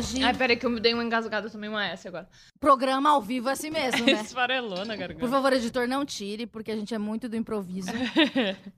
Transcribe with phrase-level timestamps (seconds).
[0.00, 2.26] Hoje, Ai, peraí que eu me dei uma engasgada também, uma S agora.
[2.58, 4.12] programa ao vivo é assim mesmo, né?
[4.24, 5.20] Esfarelou na garganta.
[5.20, 7.90] Por favor, editor, não tire, porque a gente é muito do improviso.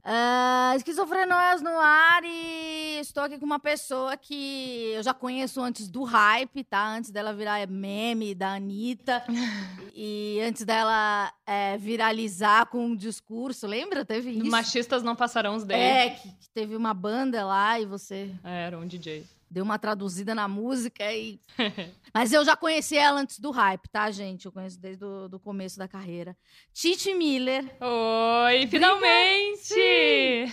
[0.04, 5.88] Ah, Esquizofrenóias no ar e estou aqui com uma pessoa que eu já conheço antes
[5.88, 6.88] do hype, tá?
[6.88, 9.22] Antes dela virar meme da Anitta.
[9.94, 13.66] e antes dela é, viralizar com um discurso.
[13.66, 14.04] Lembra?
[14.04, 14.50] Teve isso?
[14.50, 15.80] Machistas não passarão os 10.
[15.80, 19.24] É, que, que teve uma banda lá e você É, era um DJ.
[19.52, 21.38] Deu uma traduzida na música e.
[22.12, 24.46] Mas eu já conheci ela antes do hype, tá, gente?
[24.46, 26.36] Eu conheço desde o do começo da carreira.
[26.72, 27.64] Titi Miller.
[27.80, 29.74] Oi, finalmente!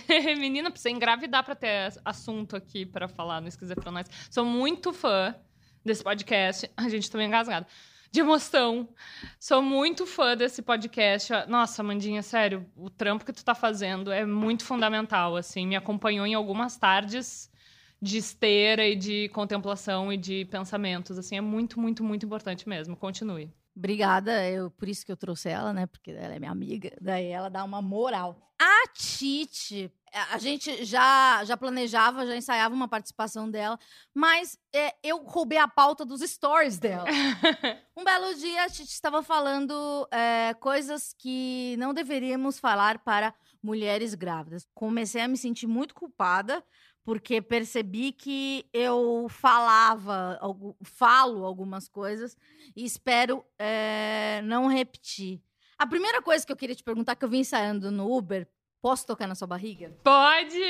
[0.38, 4.06] Menina, precisa engravidar pra ter assunto aqui pra falar no Esquizofrenóis.
[4.30, 5.34] Sou muito fã
[5.84, 6.70] desse podcast.
[6.76, 7.66] A gente também engasgada.
[8.12, 8.88] De emoção.
[9.38, 11.32] Sou muito fã desse podcast.
[11.48, 15.66] Nossa, Mandinha, sério, o trampo que tu tá fazendo é muito fundamental, assim.
[15.66, 17.49] Me acompanhou em algumas tardes
[18.00, 21.36] de esteira e de contemplação e de pensamentos, assim.
[21.36, 22.96] É muito, muito, muito importante mesmo.
[22.96, 23.52] Continue.
[23.76, 25.86] Obrigada, eu, por isso que eu trouxe ela, né?
[25.86, 26.92] Porque ela é minha amiga.
[27.00, 28.36] Daí ela dá uma moral.
[28.60, 33.78] A Titi, a gente já, já planejava, já ensaiava uma participação dela,
[34.14, 37.06] mas é, eu roubei a pauta dos stories dela.
[37.96, 44.14] Um belo dia, a Titi estava falando é, coisas que não deveríamos falar para mulheres
[44.14, 44.66] grávidas.
[44.74, 46.64] Comecei a me sentir muito culpada,
[47.04, 50.38] porque percebi que eu falava,
[50.82, 52.36] falo algumas coisas
[52.76, 55.40] e espero é, não repetir.
[55.78, 58.46] A primeira coisa que eu queria te perguntar, que eu vim ensaiando no Uber,
[58.82, 59.94] posso tocar na sua barriga?
[60.04, 60.60] Pode!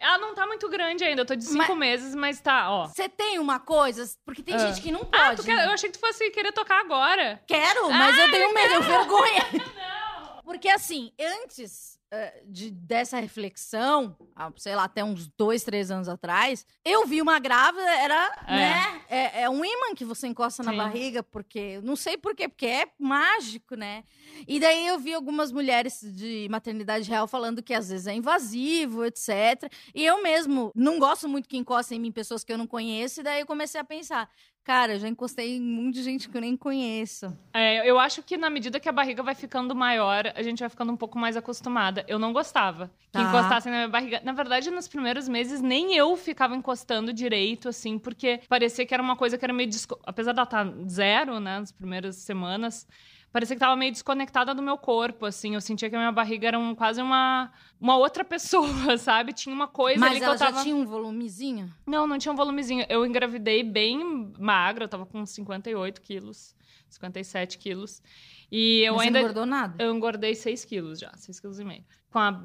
[0.00, 2.86] Ela não tá muito grande ainda, eu tô de cinco Mas- meses, mas tá, ó.
[2.88, 4.58] Você tem uma coisa, porque tem Ah.
[4.58, 5.42] gente que não pode.
[5.42, 7.40] Ah, quer- eu achei que tu fosse querer tocar agora.
[7.46, 9.42] Quero, mas eu tenho medo, eu vergonha.
[10.44, 11.97] Porque assim, antes
[12.46, 14.16] de, dessa reflexão,
[14.56, 18.56] sei lá, até uns dois, três anos atrás, eu vi uma grávida, era, É.
[18.56, 19.02] né?
[19.10, 20.76] É, é um imã que você encosta na Sim.
[20.78, 21.80] barriga, porque.
[21.82, 24.04] Não sei por quê, porque é mágico, né?
[24.46, 29.04] E daí eu vi algumas mulheres de maternidade real falando que às vezes é invasivo,
[29.04, 29.70] etc.
[29.94, 33.20] E eu mesmo não gosto muito que encostem em mim pessoas que eu não conheço,
[33.20, 34.30] e daí eu comecei a pensar.
[34.68, 37.34] Cara, eu já encostei em um monte de gente que eu nem conheço.
[37.54, 40.68] É, eu acho que na medida que a barriga vai ficando maior, a gente vai
[40.68, 42.04] ficando um pouco mais acostumada.
[42.06, 43.22] Eu não gostava que Tá.
[43.22, 44.20] encostassem na minha barriga.
[44.22, 49.02] Na verdade, nos primeiros meses, nem eu ficava encostando direito, assim, porque parecia que era
[49.02, 49.70] uma coisa que era meio.
[49.70, 49.98] Desco...
[50.04, 52.86] Apesar dela estar zero, né, nas primeiras semanas.
[53.30, 55.54] Parecia que tava meio desconectada do meu corpo, assim.
[55.54, 59.32] Eu sentia que a minha barriga era um- quase uma, uma outra pessoa, sabe?
[59.32, 60.56] Tinha uma coisa Mas ali que ela eu tava.
[60.56, 61.72] já tinha um volumezinho?
[61.86, 62.86] Não, não tinha um volumezinho.
[62.88, 66.54] Eu engravidei bem magra, eu tava com 58 quilos,
[66.88, 68.02] 57 quilos.
[68.50, 69.18] E eu Mas ainda.
[69.18, 69.82] Você engordou nada?
[69.82, 71.84] Eu engordei 6 quilos já, 6 quilos e meio.
[72.10, 72.40] Com a-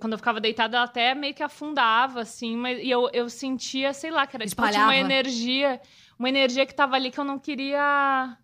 [0.00, 3.92] quando eu ficava deitada, ela até meio que afundava, assim, mas e eu, eu sentia,
[3.92, 5.12] sei lá, que era tipo, tinha uma Espalhava.
[5.14, 5.80] energia,
[6.18, 8.36] uma energia que tava ali que eu não queria.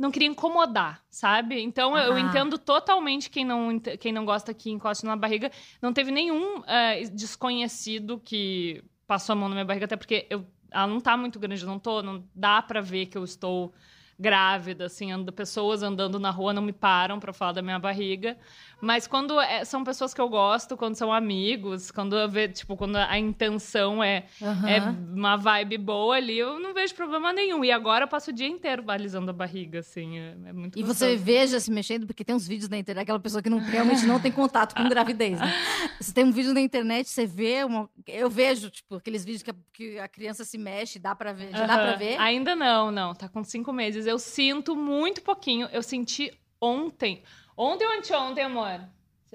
[0.00, 1.60] Não queria incomodar, sabe?
[1.60, 5.52] Então eu entendo totalmente quem não, quem não gosta que encoste na barriga.
[5.82, 10.46] Não teve nenhum eh, desconhecido que passou a mão na minha barriga, até porque eu,
[10.70, 13.74] ela não tá muito grande, não tô, não dá pra ver que eu estou
[14.20, 18.36] grávida, assim, ando, pessoas andando na rua não me param pra falar da minha barriga.
[18.82, 22.76] Mas quando é- são pessoas que eu gosto, quando são amigos, quando eu vejo, tipo,
[22.76, 24.24] quando a intenção é,
[24.66, 24.96] é Aham.
[25.14, 27.62] uma vibe boa ali, eu não vejo problema nenhum.
[27.64, 30.82] E agora eu passo o dia inteiro balizando a barriga, assim, é, é muito E
[30.82, 30.98] gostoso.
[30.98, 34.06] você veja se mexendo, porque tem uns vídeos na internet, aquela pessoa que não, realmente
[34.06, 35.52] não tem contato com gravidez, né?
[36.00, 37.88] Você tem um vídeo na internet, você vê uma...
[38.06, 41.50] Eu vejo, tipo, aqueles vídeos que a, que a criança se mexe, dá pra ver.
[41.52, 42.18] Já dá pra ver?
[42.18, 43.14] Ainda não, não.
[43.14, 44.06] Tá com cinco meses.
[44.10, 45.68] Eu sinto muito pouquinho.
[45.72, 47.22] Eu senti ontem.
[47.56, 48.80] Ontem ou anteontem, amor?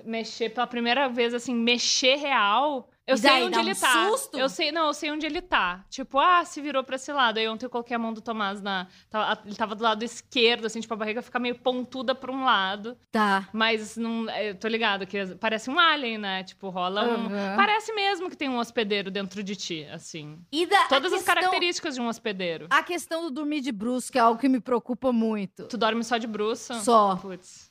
[0.04, 2.90] Mexer pela primeira vez, assim, mexer real.
[3.08, 4.10] Eu E sei daí, onde ele um tá.
[4.10, 4.36] susto?
[4.38, 5.86] Eu sei, não, eu sei onde ele tá.
[5.92, 7.38] Tipo, ah, se virou pra esse lado.
[7.38, 8.88] Aí ontem eu coloquei a mão do Tomás na.
[9.12, 12.44] tava- Ele tava do lado esquerdo, assim, tipo, a barriga fica meio pontuda pra um
[12.44, 12.98] lado.
[13.12, 13.48] Tá.
[13.54, 14.28] Mas não.
[14.32, 16.44] Eu tô ligado que parece um alien, né?
[16.44, 17.26] Tipo, rola um.
[17.28, 17.56] Aham.
[17.56, 20.40] Parece mesmo que tem um hospedeiro dentro de ti, assim.
[20.52, 22.66] E da, Todas as questão- características de um hospedeiro.
[22.72, 25.68] A questão do dormir de bruxo, que é algo que me preocupa muito.
[25.68, 26.74] Tu dorme só de bruxa?
[26.80, 27.16] Só.
[27.18, 27.65] Putz.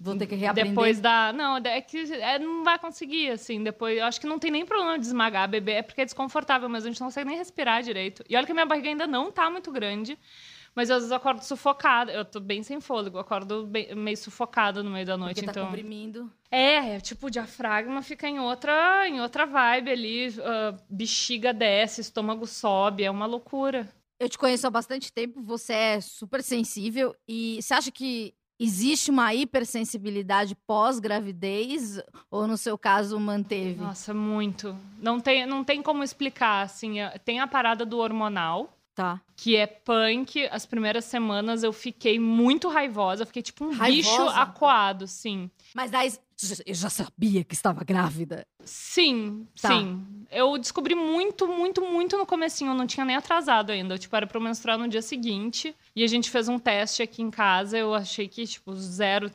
[0.00, 0.70] Vou ter que reaprender.
[0.70, 1.32] Depois da.
[1.32, 3.62] Não, é que é, não vai conseguir, assim.
[3.62, 3.98] Depois.
[3.98, 6.68] Eu acho que não tem nem problema de esmagar a bebê, é porque é desconfortável,
[6.68, 8.22] mas a gente não consegue nem respirar direito.
[8.28, 10.18] E olha que a minha barriga ainda não tá muito grande.
[10.74, 12.12] Mas às vezes eu acordo sufocada.
[12.12, 15.36] Eu tô bem sem fôlego, acordo bem- meio sufocada no meio da noite.
[15.36, 15.66] Porque tá então.
[15.66, 16.30] comprimindo.
[16.48, 20.28] É, é, tipo, o diafragma fica em outra, em outra vibe ali.
[20.40, 23.88] ah, bexiga desce, estômago sobe, é uma loucura.
[24.20, 29.10] Eu te conheço há bastante tempo, você é super sensível e você acha que existe
[29.10, 32.00] uma hipersensibilidade pós-gravidez
[32.30, 33.80] ou no seu caso manteve?
[33.80, 34.76] Nossa, muito.
[35.00, 37.00] Não tem, não tem como explicar, assim.
[37.00, 39.20] é- Tem a parada do hormonal, Tá.
[39.36, 40.46] que é punk.
[40.50, 43.24] As primeiras semanas eu fiquei muito raivosa.
[43.24, 44.10] Fiquei tipo um Raivosa?
[44.10, 45.48] bicho acuado, sim.
[45.74, 46.12] Mas daí
[46.66, 48.46] eu já sabia que estava grávida.
[48.64, 49.68] Sim, Tá.
[49.68, 50.04] sim.
[50.30, 52.70] Eu descobri muito, muito, muito no comecinho.
[52.70, 53.94] Eu não tinha nem atrasado ainda.
[53.94, 55.74] Eu, tipo, era pra eu menstruar no dia seguinte.
[55.96, 57.76] E a gente fez um teste aqui em casa.
[57.78, 59.30] Eu achei que, tipo, zero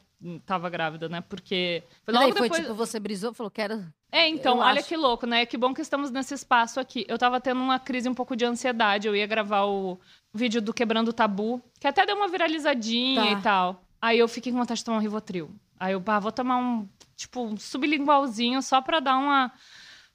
[0.45, 1.19] tava grávida, né?
[1.21, 2.61] Porque foi logo foi depois...
[2.61, 3.83] tipo, você brisou, falou, quero...
[4.09, 4.87] É, então, Eu olha acho.
[4.87, 5.45] que louco, né?
[5.45, 7.03] Que bom que estamos nesse espaço aqui.
[7.09, 9.07] Eu tava tendo uma crise um pouco de ansiedade.
[9.07, 9.99] Eu ia gravar o
[10.33, 13.31] vídeo do Quebrando o Tabu, que até deu uma viralizadinha Tá.
[13.31, 13.83] e tal.
[13.99, 15.49] Aí eu fiquei com vontade de tomar um Rivotril.
[15.83, 19.51] Aí eu, pá, vou tomar um, tipo, um sublingualzinho só pra dar uma,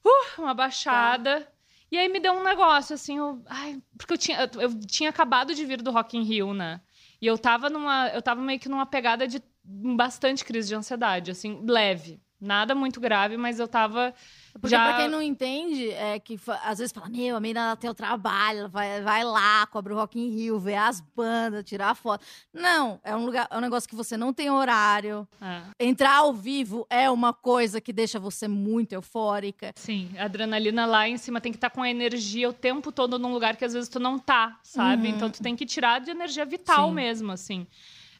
[0.03, 1.47] uh, uma baixada.
[1.93, 5.11] E aí me deu um negócio, assim, eu, ai, porque eu tinha, eu, eu tinha
[5.11, 6.81] acabado de vir do Rock in Rio, né?
[7.20, 11.31] E eu tava numa, eu tava meio que numa pegada de bastante crise de ansiedade,
[11.31, 12.19] assim, leve.
[12.41, 14.14] Nada muito grave, mas eu tava
[14.60, 14.84] Porque já...
[14.84, 18.60] pra quem não entende, é que às vezes fala, meu, a menina tem o trabalho,
[18.60, 22.25] ela vai, vai lá, cobre o Rock in Rio, vê as bandas, tirar foto.
[22.52, 25.26] Não, é um lugar, é um negócio que você não tem horário.
[25.40, 29.72] É, Entrar ao vivo é uma coisa que deixa você muito eufórica.
[29.76, 33.19] sim, a adrenalina lá em cima tem que estar com a energia o tempo todo
[33.19, 35.08] num lugar que às vezes tu não tá, sabe?
[35.08, 35.14] Uhum.
[35.14, 36.94] Então tu tem que tirar de energia vital Sim.
[36.94, 37.66] mesmo, assim.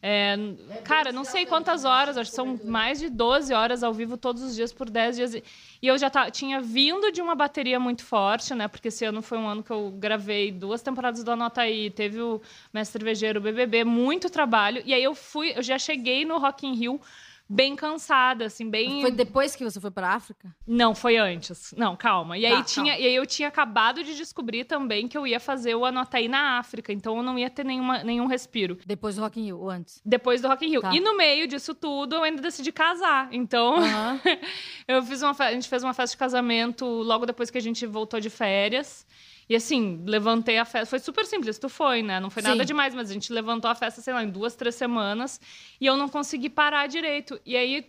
[0.01, 0.37] É,
[0.85, 4.43] cara, não sei quantas horas, acho que são mais de 12 horas ao vivo todos
[4.43, 5.35] os dias por 10 dias.
[5.35, 5.43] E
[5.83, 8.69] eu já tinha vindo de uma bateria muito forte, né?
[8.69, 12.21] Porque esse ano foi um ano que eu gravei duas temporadas do Anota Aí, teve
[12.21, 12.41] o
[12.73, 14.83] Mestre Vejeiro, o BBB, muito trabalho.
[14.87, 17.01] E aí eu fui, eu já cheguei no Rock in Rio
[17.49, 19.01] bem cansada, assim, bem...
[19.01, 20.55] Foi depois que você foi pra África?
[20.67, 21.73] Não, foi antes.
[21.77, 22.37] Não, calma.
[22.37, 23.01] E aí, Tá, tinha, calma.
[23.03, 26.59] e aí eu tinha acabado de descobrir também que eu ia fazer o Anotaí na
[26.59, 26.93] África.
[26.93, 28.79] Então eu não ia ter nenhuma, nenhum respiro.
[28.85, 30.03] Depois do Rock in Rio, ou antes?
[30.05, 30.81] Depois do Rock in Rio.
[30.83, 30.95] Tá.
[30.95, 33.29] E no meio disso tudo, eu ainda decidi casar.
[33.33, 33.77] Então,
[34.87, 37.87] eu fiz uma a gente fez uma festa de casamento logo depois que a gente
[37.87, 39.07] voltou de férias.
[39.49, 40.87] E assim, levantei a festa.
[40.87, 42.21] Foi super simples, tu foi, né?
[42.21, 42.67] Não foi nada Sim.
[42.67, 45.41] demais, mas a gente levantou a festa, sei lá, em duas, três semanas.
[45.81, 47.41] E eu não consegui parar direito.
[47.47, 47.87] E aí,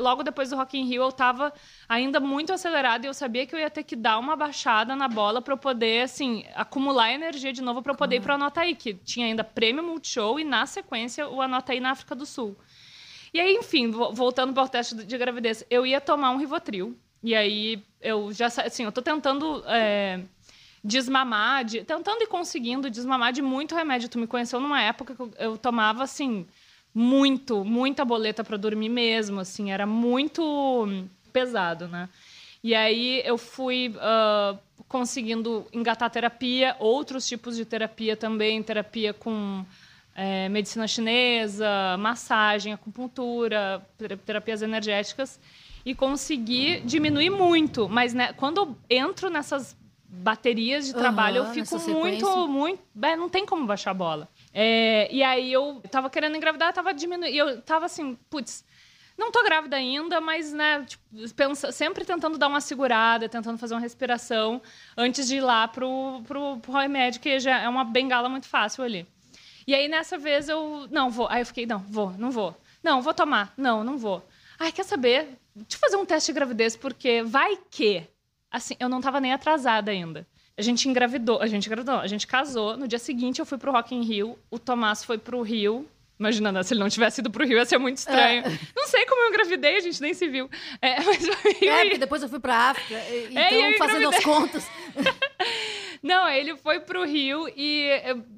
[0.00, 1.52] logo depois do Rock in Rio, eu tava
[1.88, 5.06] ainda muito acelerada e eu sabia que eu ia ter que dar uma baixada na
[5.06, 8.74] bola para eu poder, assim, acumular energia de novo para eu poder ir pro Anotaí,
[8.74, 12.56] que tinha ainda prêmio Multishow e, na sequência, o Anotaí na África do Sul.
[13.32, 16.98] E aí, enfim, vo- voltando para o teste de gravidez, eu ia tomar um Rivotril.
[17.22, 20.20] E aí, eu já, assim, eu tô tentando é,
[20.82, 24.08] desmamar, de- tentando e conseguindo desmamar de muito remédio.
[24.08, 26.46] Tu me conheceu numa época que eu, eu tomava, assim,
[26.94, 30.88] muito, muita boleta para dormir mesmo, assim, era muito
[31.32, 32.08] pesado, né?
[32.62, 34.56] E aí eu fui ah,
[34.88, 39.64] conseguindo engatar terapia, outros tipos de terapia também, terapia com
[40.14, 45.40] é, medicina chinesa, massagem, acupuntura, ter- terapias energéticas,
[45.86, 47.88] e consegui diminuir muito.
[47.88, 49.74] Mas né, quando eu entro nessas
[50.12, 52.82] baterias de trabalho, eu Aham, fico muito, muito.
[53.02, 54.28] é, não tem como baixar a bola.
[54.52, 57.32] É, e aí eu tava querendo engravidar, tava diminuindo.
[57.32, 58.64] E eu tava assim, putz,
[59.16, 61.04] não tô grávida ainda, mas, né, tipo,
[61.36, 64.60] pensa, sempre tentando dar uma segurada, tentando fazer uma respiração
[64.96, 68.82] antes de ir lá pro, pro, pro remédio, que já é uma bengala muito fácil
[68.82, 69.06] ali.
[69.66, 70.88] E aí, nessa vez, eu.
[70.90, 71.28] Não, vou.
[71.30, 72.56] Aí eu fiquei, não, vou, não vou.
[72.82, 73.52] Não, vou tomar.
[73.56, 74.26] Não, não vou.
[74.58, 75.38] Ai, quer saber?
[75.54, 78.02] Deixa eu fazer um teste de gravidez, porque vai que.
[78.50, 80.26] Assim, eu não tava nem atrasada ainda.
[80.58, 82.76] A gente engravidou, a gente engravidou, a gente casou.
[82.76, 84.38] No dia seguinte, eu fui pro Rock in Rio.
[84.50, 85.88] O Tomás foi pro Rio.
[86.18, 86.62] Imagina, né?
[86.62, 88.42] Se ele não tivesse ido pro Rio, ia ser muito estranho.
[88.76, 90.50] Não sei como eu engravidei, a gente nem se viu.
[90.82, 91.26] É, mas
[91.62, 92.92] É, porque depois eu fui pra África.
[93.08, 94.68] e- É, Então, eu fazendo as contas.
[96.02, 97.88] Não, ele foi pro Rio e,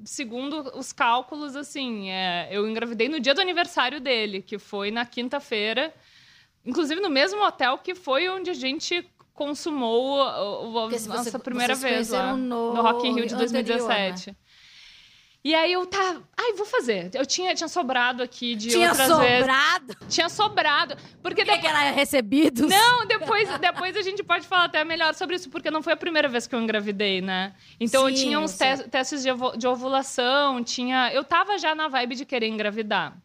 [0.05, 5.05] segundo os cálculos, assim, é, eu engravidei no dia do aniversário dele, que foi na
[5.05, 5.93] quinta-feira.
[6.65, 12.09] Inclusive no mesmo hotel que foi onde a gente consumou a você- nossa primeira vez
[12.09, 13.63] lá, no no Rock in Rio de anterior, né?
[14.11, 14.35] 2017.
[15.45, 17.11] E aí eu tá, ai, vou fazer.
[17.13, 19.39] Eu tinha, tinha sobrado aqui de Tinha outras vezes.
[19.39, 19.97] sobrado.
[20.07, 20.95] Tinha sobrado.
[21.21, 22.65] Porque O que, que era recebido?
[22.65, 25.97] não, depois, depois a gente pode falar até melhor sobre isso, porque não foi a
[25.97, 27.53] primeira vez que eu engravidei, né?
[27.77, 28.77] Então eu Sim, tinha eu uns sei.
[28.77, 31.11] te- testes de, de ovulação, tinha.
[31.11, 33.17] Eu tava já na vibe de querer engravidar.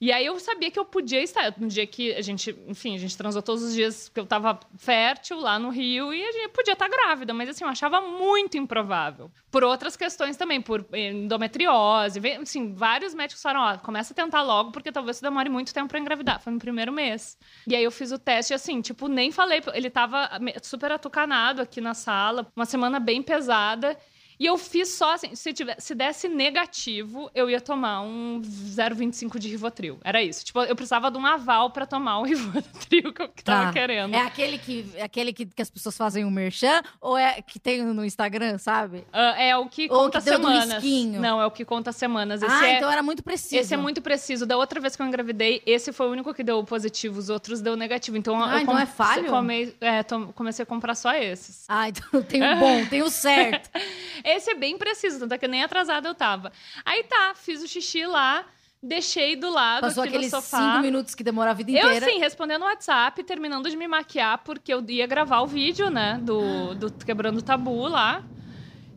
[0.00, 1.54] E aí eu sabia que eu podia estar.
[1.58, 4.58] No dia que a gente, enfim, a gente transou todos os dias que eu tava
[4.76, 8.56] fértil lá no Rio e a gente podia estar grávida, mas assim, eu achava muito
[8.56, 9.30] improvável.
[9.50, 14.72] Por outras questões também, por endometriose, assim, vários médicos falaram, ó, começa a tentar logo
[14.72, 16.40] porque talvez você demore muito tempo pra engravidar.
[16.40, 17.38] Foi no primeiro mês.
[17.66, 20.28] E aí eu fiz o teste assim, tipo, nem falei, ele tava
[20.62, 23.96] super atucanado aqui na sala, uma semana bem pesada.
[24.38, 29.38] E eu fiz só assim, se, tiver, se desse negativo, eu ia tomar um 0,25
[29.38, 29.98] de Rivotril.
[30.04, 30.44] Era isso.
[30.44, 33.72] Tipo, eu precisava de um aval pra tomar o Rivotril que eu que tava Tá.
[33.72, 34.14] querendo.
[34.14, 37.58] É aquele, que, é aquele que, que as pessoas fazem o merchan ou é que
[37.58, 39.04] tem no Instagram, sabe?
[39.12, 40.82] Ah, é o que Ou conta que semanas.
[41.18, 42.42] Não, é o que conta semanas.
[42.42, 42.76] Esse ah, é...
[42.76, 43.56] então era muito preciso.
[43.56, 44.44] Esse é muito preciso.
[44.46, 47.60] Da outra vez que eu engravidei, esse foi o único que deu positivo, os outros
[47.60, 48.16] deu negativo.
[48.16, 49.26] Então, Ah, eu então é falho?
[49.28, 50.02] comei- é,
[50.34, 51.64] comecei a comprar só esses.
[51.68, 53.70] Ah, então tem o bom, tem o certo.
[54.24, 56.50] Esse é bem preciso, tanto é que nem atrasada eu tava.
[56.84, 58.44] Aí tá, fiz o xixi lá,
[58.82, 60.58] deixei do lado Passou aqui no aqueles sofá.
[60.72, 62.06] cinco minutos que demora a vida Eu, inteira.
[62.06, 66.18] assim, respondendo no WhatsApp, terminando de me maquiar, porque eu ia gravar o vídeo, né,
[66.22, 68.24] do, do Quebrando o Tabu lá.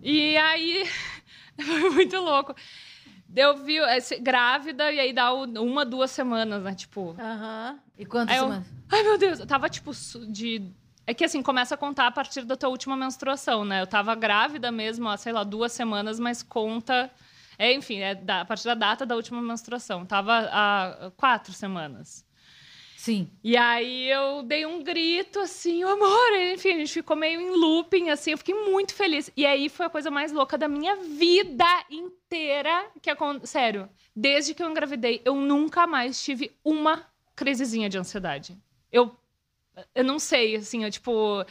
[0.01, 0.87] E aí,
[1.61, 2.55] foi muito louco.
[3.35, 7.15] Eu vi esse- grávida, e aí dá o- uma, duas semanas, né, tipo...
[7.19, 7.77] Aham.
[7.97, 8.67] E quantas Aí eu- semanas?
[8.89, 9.91] Ai, meu Deus, eu tava, tipo,
[10.29, 10.61] de...
[11.07, 13.81] É que, assim, começa a contar a partir da tua última menstruação, né?
[13.81, 17.09] Eu tava grávida mesmo, há, sei lá, duas semanas, mas conta...
[17.57, 20.05] É, enfim, é da- a partir da data da última menstruação.
[20.05, 22.23] Tava há quatro semanas.
[22.97, 23.31] Sim.
[23.43, 27.51] E aí eu dei um grito assim, "Ô, amor, enfim, a gente ficou meio em
[27.51, 29.31] looping, assim, eu fiquei muito feliz.
[29.35, 33.47] E aí foi a coisa mais louca da minha vida inteira que aconteceu.
[33.47, 38.57] Sério, desde que eu engravidei, eu nunca mais tive uma crisezinha de ansiedade.
[38.91, 39.15] Eu,
[39.95, 41.45] eu não sei, assim, eu, tipo.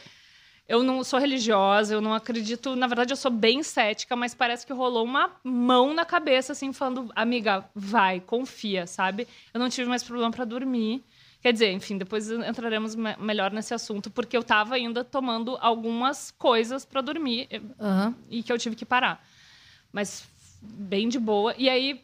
[0.69, 2.75] Eu não sou religiosa, eu não acredito.
[2.75, 6.73] Na verdade, eu sou bem cética, mas parece que rolou uma mão na cabeça, assim,
[6.73, 9.25] falando, amiga, vai, confia, sabe?
[9.53, 11.05] Eu não tive mais problema para dormir.
[11.41, 16.31] Quer dizer, enfim, depois entraremos me- melhor nesse assunto, porque eu tava ainda tomando algumas
[16.31, 17.47] coisas para dormir
[17.79, 18.13] Aham.
[18.29, 19.25] e que eu tive que parar.
[19.93, 20.27] Mas
[20.61, 21.55] bem de boa.
[21.57, 22.03] E aí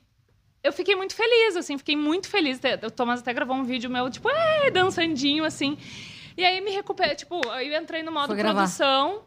[0.63, 2.62] eu fiquei muito feliz, assim, fiquei muito feliz.
[2.88, 5.77] O Thomas até gravou um vídeo meu, tipo, é, dançandinho, assim.
[6.38, 9.22] E aí me recuperei, tipo, aí eu entrei no modo produção.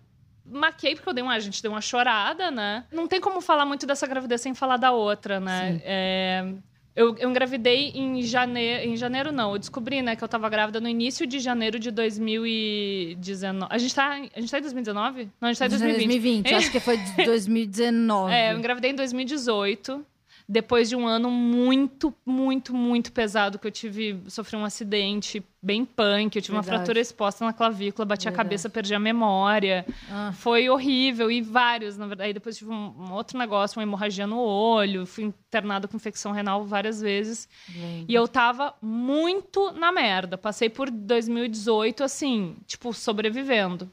[0.48, 2.84] Maquei, porque eu dei uma, a gente deu uma chorada, né?
[2.92, 5.80] Não tem como falar muito dessa gravidez sem falar da outra, né?
[5.84, 6.46] É,
[6.94, 8.88] eu, eu engravidei em janeiro.
[8.90, 9.52] Em janeiro, não.
[9.52, 13.66] Eu descobri, né, que eu tava grávida no início de janeiro de 2019.
[13.74, 15.28] A gente tá, em- a gente tá em 2019?
[15.40, 16.06] Não, a gente tá em 2020.
[16.06, 16.54] 2020.
[16.54, 18.32] Acho que foi de 2019.
[18.32, 20.04] É, eu engravidei em 2018.
[20.48, 25.84] Depois de um ano muito, muito, muito pesado que eu tive, sofri um acidente bem
[25.84, 26.82] punk, eu tive uma Verdade.
[26.84, 28.48] fratura exposta na clavícula, bati a Verdade.
[28.48, 29.84] cabeça, perdi a memória.
[30.08, 30.32] Ah.
[30.32, 32.28] Foi horrível e vários, na verdade.
[32.28, 36.30] Aí depois tive um, um outro negócio, uma hemorragia no olho, fui internada com infecção
[36.30, 37.48] renal várias vezes.
[37.68, 38.04] Vem.
[38.08, 40.38] E eu tava muito na merda.
[40.38, 43.90] Passei por 2018, assim, tipo, sobrevivendo.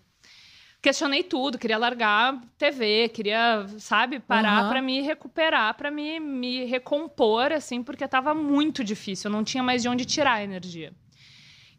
[0.83, 4.69] Questionei tudo, queria largar TV, queria, sabe, parar Aham.
[4.69, 9.29] pra me recuperar, pra me, me recompor, assim, porque tava muito difícil.
[9.29, 10.91] Eu não tinha mais de onde tirar a energia.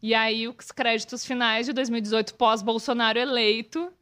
[0.01, 3.93] E aí, os créditos finais de 2018, pós-Bolsonaro eleito,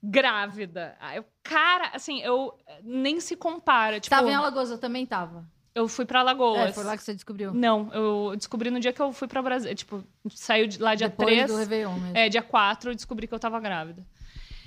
[0.00, 0.96] grávida.
[1.16, 3.98] Eu- cara, assim, eu nem se compara.
[3.98, 5.44] Tipo, Tava em Alagoas, eu também tava.
[5.74, 6.68] eu fui pra Alagoas.
[6.70, 7.52] É, foi lá que você descobriu.
[7.52, 9.74] Não, eu descobri no dia que eu fui pra Brasília.
[9.74, 11.50] Tipo, saiu de lá dia Depois 3.
[11.50, 12.16] do Réveillon mesmo.
[12.16, 14.06] É, dia 4 eu descobri que eu tava grávida.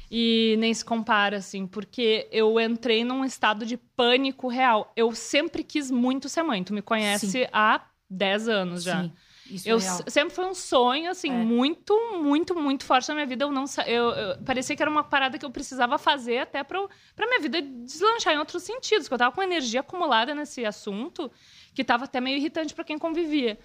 [0.09, 4.91] E nem se compara, assim, porque eu entrei num estado de pânico real.
[4.95, 6.63] Eu sempre quis muito ser mãe.
[6.63, 7.45] Tu me conhece Sim.
[7.51, 9.03] há 10 anos já.
[9.03, 9.11] Sim,
[9.51, 9.95] isso Eu é real.
[9.95, 11.33] s- sempre foi um sonho, assim, É.
[11.33, 13.43] muito, muito, muito forte na minha vida.
[13.43, 16.79] Eu não eu, eu- parecia que era uma parada que eu precisava fazer até pra,
[16.79, 20.63] eu- pra minha vida deslanchar em outros sentidos, que eu tava com energia acumulada nesse
[20.63, 21.29] assunto,
[21.73, 23.59] que tava até meio irritante pra quem convivia.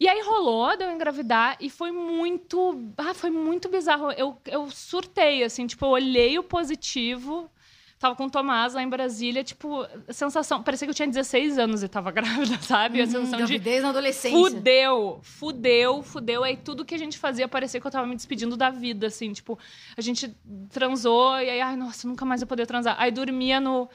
[0.00, 2.90] E aí rolou de eu engravidar e foi muito.
[2.96, 4.10] Ah, foi muito bizarro.
[4.12, 7.50] Eu, eu surtei, assim, tipo, eu olhei o positivo.
[7.98, 10.62] Tava com o Tomás lá em Brasília, tipo, a sensação.
[10.62, 12.98] Parecia que eu tinha 16 anos e tava grávida, sabe?
[12.98, 13.52] A Uhum, sensação de.
[13.52, 14.38] gravidez na adolescência.
[14.38, 16.42] Fudeu, fudeu, fudeu.
[16.44, 19.30] Aí tudo que a gente fazia parecia que eu tava me despedindo da vida, assim.
[19.34, 19.58] Tipo,
[19.98, 20.34] a gente
[20.70, 22.96] transou e aí, ai, nossa, nunca mais eu poder transar.
[22.98, 23.86] Aí dormia no.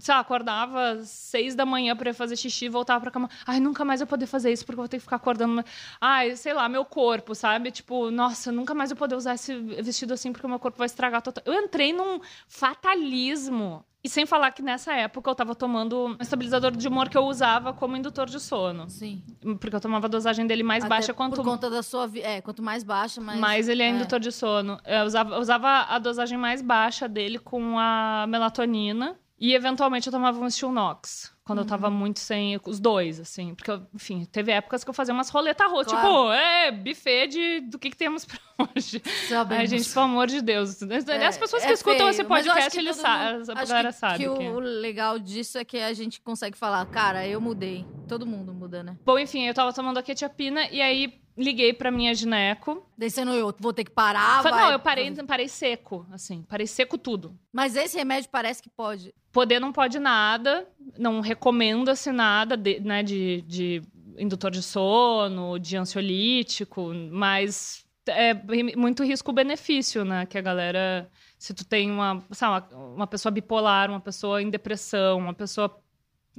[0.00, 3.30] Sei lá, acordava às seis da manhã pra ir fazer xixi, voltava pra cama.
[3.46, 5.64] Ai, nunca mais eu poder fazer isso porque eu vou ter que ficar acordando.
[6.00, 7.70] Ai, sei lá, meu corpo, sabe?
[7.70, 10.86] Tipo, nossa, nunca mais eu poder usar esse vestido assim porque o meu corpo vai
[10.86, 11.42] estragar total.
[11.46, 13.84] Eu entrei num fatalismo.
[14.04, 17.24] E sem falar que nessa época eu tava tomando um estabilizador de humor que eu
[17.24, 18.88] usava como indutor de sono.
[18.88, 19.20] Sim.
[19.60, 22.06] Porque eu tomava a dosagem dele mais Até baixa quanto Por conta da sua...
[22.06, 23.40] vi- É, quanto mais baixa, mais...
[23.40, 23.90] mais ele é é.
[23.90, 24.78] indutor de sono.
[24.84, 29.18] Eu usava, eu usava a dosagem mais baixa dele com a melatonina.
[29.38, 31.34] E eventualmente eu tomava um Stilnox.
[31.44, 33.54] Quando eu tava muito sem os dois, assim.
[33.54, 35.92] Porque, eu, enfim, teve épocas que eu fazia umas roletas russas.
[35.92, 36.08] Claro.
[36.08, 38.36] Tipo, é, buffet de, do que, que temos pra
[38.74, 39.00] hoje.
[39.28, 39.60] Sabemos.
[39.60, 40.82] Ai, gente, pelo amor de Deus.
[40.82, 43.92] As pessoas que É escutam feio, esse podcast, que eles sa- mundo- a acho galera
[43.92, 44.16] que, sabe.
[44.18, 47.86] que que- o legal disso é que a gente consegue falar, cara, eu mudei.
[48.08, 48.96] Todo mundo muda, né?
[49.04, 52.84] Bom, enfim, eu tava tomando a quetiapina e aí liguei pra minha gineco.
[52.98, 56.42] Daí eu, vou ter que parar, Falei, não, eu parei, parei seco, assim.
[56.48, 57.38] Parei seco tudo.
[57.52, 59.14] Mas esse remédio parece que pode.
[59.36, 60.66] Poder não pode nada,
[60.98, 63.82] não recomenda-se nada de, né, de, de
[64.16, 68.32] indutor de sono, de ansiolítico, mas é
[68.74, 70.24] muito risco-benefício, né?
[70.24, 75.18] Que a galera, se tu tem uma, sabe, uma, pessoa bipolar, uma pessoa em depressão,
[75.18, 75.78] uma pessoa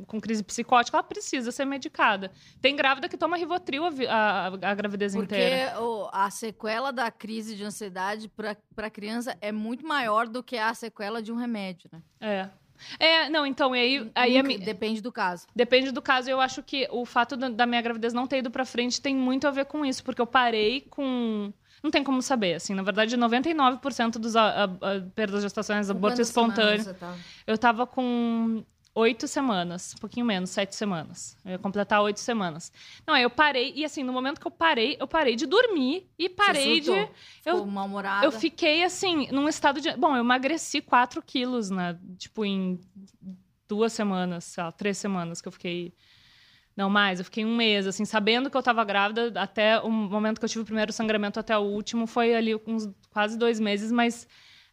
[0.08, 2.32] com crise psicótica, ela precisa ser medicada.
[2.60, 5.80] Tem grávida que toma Rivotril a, a, a gravidez Porque inteira.
[5.80, 10.58] o- a sequela da crise de ansiedade pra, pra criança é muito maior do que
[10.58, 12.02] a sequela de um remédio, né?
[12.20, 12.50] É.
[13.00, 15.48] É, não, então, e aí, aí a Nunca- mi- Depende do caso.
[15.56, 16.30] Depende do caso.
[16.30, 19.48] Eu acho que o fato da, minha gravidez não ter ido pra frente tem muito
[19.48, 21.52] a ver com isso, porque eu parei com.
[21.84, 22.74] Não tem como saber, assim.
[22.74, 24.70] Na verdade, 99% dos a, a, a
[25.14, 26.94] perdas gestacionais, aborto espontâneo.
[26.96, 27.16] tá?
[27.46, 28.64] Eu tava com
[28.98, 31.38] oito semanas, um pouquinho menos, sete semanas.
[31.46, 32.72] Eu ia completar oito semanas.
[33.06, 36.10] Não, aí eu parei, e assim, no momento que eu parei, eu parei de dormir
[36.18, 36.90] e parei de.
[37.46, 38.26] eu- mal-humorada?
[38.26, 39.96] Eu fiquei assim, num estado de.
[39.96, 41.98] Bom, eu emagreci 4 quilos, né?
[42.18, 42.80] Tipo, em
[43.68, 45.94] duas semanas, sei lá, três semanas que eu fiquei.
[46.76, 50.40] Não mais, eu fiquei um mês, assim, sabendo que eu tava grávida, até o momento
[50.40, 53.92] que eu tive o primeiro sangramento até o último, foi ali uns quase dois meses,
[53.92, 54.28] mas.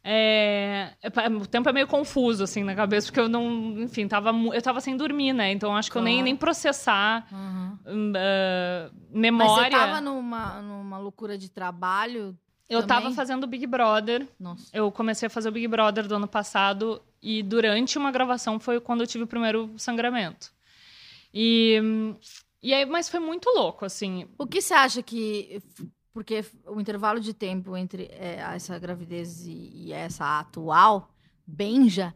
[0.06, 3.80] É, é, o tempo é meio confuso, assim, na cabeça, porque eu não.
[3.80, 5.50] Enfim, tava, eu tava sem dormir, né?
[5.50, 6.25] Então acho que eu nem, Claro.
[6.26, 7.78] nem processar Uhum.
[7.87, 9.64] hum, ah, Mas memória.
[9.64, 12.37] você tava numa, numa loucura de trabalho?
[12.68, 13.14] eu tava também?
[13.16, 14.26] fazendo Big Brother.
[14.38, 14.68] Nossa.
[14.73, 18.80] Eu comecei a fazer o Big Brother do ano passado e durante uma gravação foi
[18.80, 20.52] quando eu tive o primeiro sangramento.
[21.32, 21.80] E,
[22.62, 24.26] e aí, mas foi muito louco, assim.
[24.38, 25.62] O que você acha que.
[26.14, 31.11] Porque o intervalo de tempo entre é, essa gravidez e, e essa atual,
[31.44, 32.14] Benja,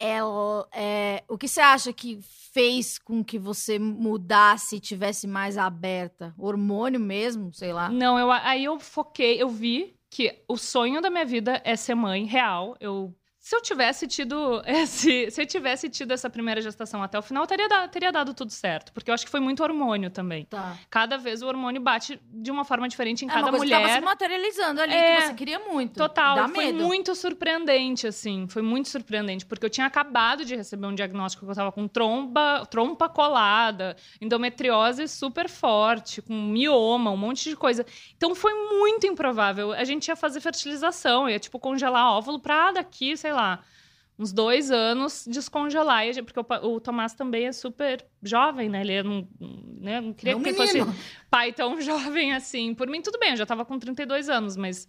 [0.00, 2.18] ela, é, o que você acha que
[2.52, 6.34] fez com que você mudasse e tivesse mais aberta?
[6.36, 7.88] Hormônio mesmo, sei lá?
[7.88, 11.94] Não, eu, aí eu foquei, eu vi que o sonho da minha vida é ser
[11.94, 12.76] mãe real.
[12.80, 13.14] Eu
[13.50, 17.44] se eu tivesse tido esse, se eu tivesse tido essa primeira gestação até o final,
[17.48, 20.44] teria, da- teria dado tudo certo, porque eu acho que foi muito hormônio também.
[20.44, 20.76] Tá.
[20.88, 23.70] Cada vez o hormônio bate de uma forma diferente em É cada uma coisa que
[23.72, 23.88] mulher.
[23.88, 25.94] tava se materializando ali, É, que você queria muito.
[25.96, 26.84] Total, Dá foi medo.
[26.84, 28.46] muito surpreendente, assim.
[28.48, 31.88] Foi muito surpreendente, porque eu tinha acabado de receber um diagnóstico que eu tava com
[31.88, 37.84] tromba, trompa colada, endometriose super forte, com mioma, um monte de coisa.
[38.16, 39.72] Então foi muito improvável.
[39.72, 43.39] A gente ia fazer fertilização, ia, tipo, congelar óvulo pra daqui, sei lá,
[44.18, 46.04] uns dois anos descongelar.
[46.24, 48.82] Porque o, o Tomás também é super jovem, né?
[48.82, 49.26] Ele é um,
[49.80, 50.00] né?
[50.00, 50.94] não queria É um que ele fosse menino.
[51.30, 52.74] pai tão jovem assim.
[52.74, 54.86] Por mim, tudo bem, eu já tava com 32 anos, mas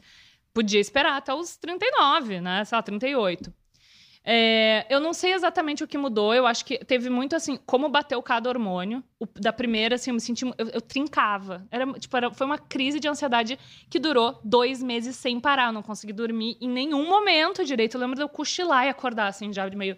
[0.53, 2.65] podia esperar até os 39, né?
[2.65, 3.53] Sei lá, 38.
[4.23, 6.33] É, eu não sei exatamente o que mudou.
[6.33, 9.03] Eu acho que teve muito assim, como bateu cada hormônio.
[9.19, 10.45] O- da primeira, assim, eu me senti.
[10.45, 11.65] Eu, eu trincava.
[11.71, 13.57] Era, tipo, era, foi uma crise de ansiedade
[13.89, 15.67] que durou dois meses sem parar.
[15.67, 17.95] Eu não consegui dormir em nenhum momento direito.
[17.95, 19.97] Eu lembro de eu cochilar e acordar, assim, já de meio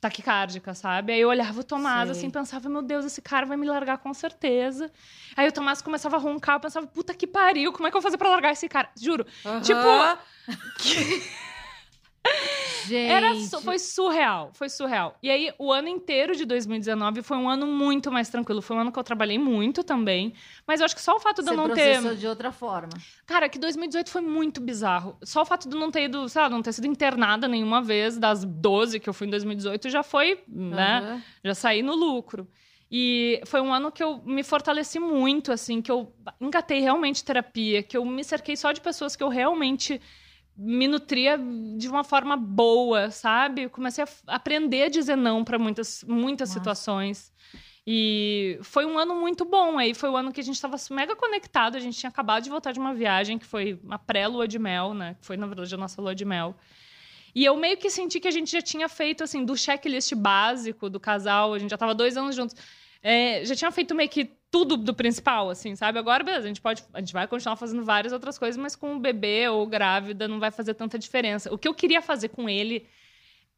[0.00, 1.14] taquicárdica, sabe?
[1.14, 2.18] Aí eu olhava o Tomás, Sei.
[2.18, 4.90] assim, pensava, meu Deus, esse cara vai me largar com certeza.
[5.34, 8.00] Aí o Tomás começava a roncar, eu pensava, puta que pariu, como é que eu
[8.02, 8.90] vou fazer pra largar esse cara?
[9.00, 9.24] Juro,
[9.62, 10.18] Tipo, Aham.
[12.86, 13.10] Gente.
[13.10, 15.16] Era foi surreal, foi surreal.
[15.22, 18.60] E aí, o ano inteiro de 2019 foi um ano muito mais tranquilo.
[18.60, 20.34] Foi um ano que eu trabalhei muito também.
[20.66, 22.14] Mas eu acho que só o fato de Você eu não ter.
[22.14, 22.92] de outra forma.
[23.26, 25.16] Cara, que 2018 foi muito bizarro.
[25.22, 27.80] Só o fato de eu não ter ido, sei lá, não ter sido internada nenhuma
[27.80, 30.98] vez das 12 que eu fui em 2018 já foi, né?
[30.98, 31.22] Aham.
[31.42, 32.46] Já saí no lucro.
[32.90, 37.82] E foi um ano que eu me fortaleci muito, assim, que eu engatei realmente terapia,
[37.82, 40.00] que eu me cerquei só de pessoas que eu realmente
[40.56, 41.38] me nutria
[41.76, 43.62] de uma forma boa, sabe?
[43.62, 47.32] Eu comecei a aprender a dizer não para muitas, muitas situações.
[47.86, 49.78] E foi um ano muito bom.
[49.78, 51.76] Aí foi o ano que a gente estava mega conectado.
[51.76, 54.94] A gente tinha acabado de voltar de uma viagem que foi uma pré-lua de mel,
[54.94, 55.16] né?
[55.20, 56.56] Que foi, na verdade, a nossa lua de mel.
[57.34, 60.88] E eu meio que senti que a gente já tinha feito, assim, do checklist básico
[60.88, 61.52] do casal.
[61.52, 62.56] A gente já tava dois anos juntos.
[63.04, 65.98] É, já tinha feito meio que tudo do principal, assim, sabe?
[65.98, 66.82] Agora, beleza, a gente pode.
[66.94, 70.40] A gente vai continuar fazendo várias outras coisas, mas com o bebê ou grávida não
[70.40, 71.52] vai fazer tanta diferença.
[71.52, 72.86] O que eu queria fazer com ele.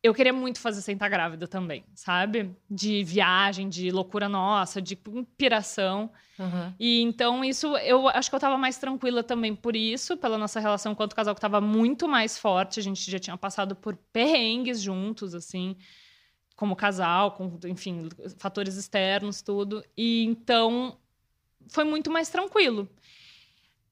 [0.03, 2.55] Eu queria muito fazer sem estar grávida também, sabe?
[2.71, 6.11] De viagem, de loucura nossa, de inspiração.
[6.39, 6.75] Aham.
[6.79, 10.61] E então isso eu acho que eu tava mais tranquila também por isso, pela nossa
[10.61, 14.81] relação enquanto casal que tava muito mais forte, a gente já tinha passado por perrengues
[14.81, 15.77] juntos assim.
[16.57, 19.85] Como casal, com, enfim, fatores externos, tudo.
[19.97, 20.97] E então
[21.69, 22.89] foi muito mais tranquilo.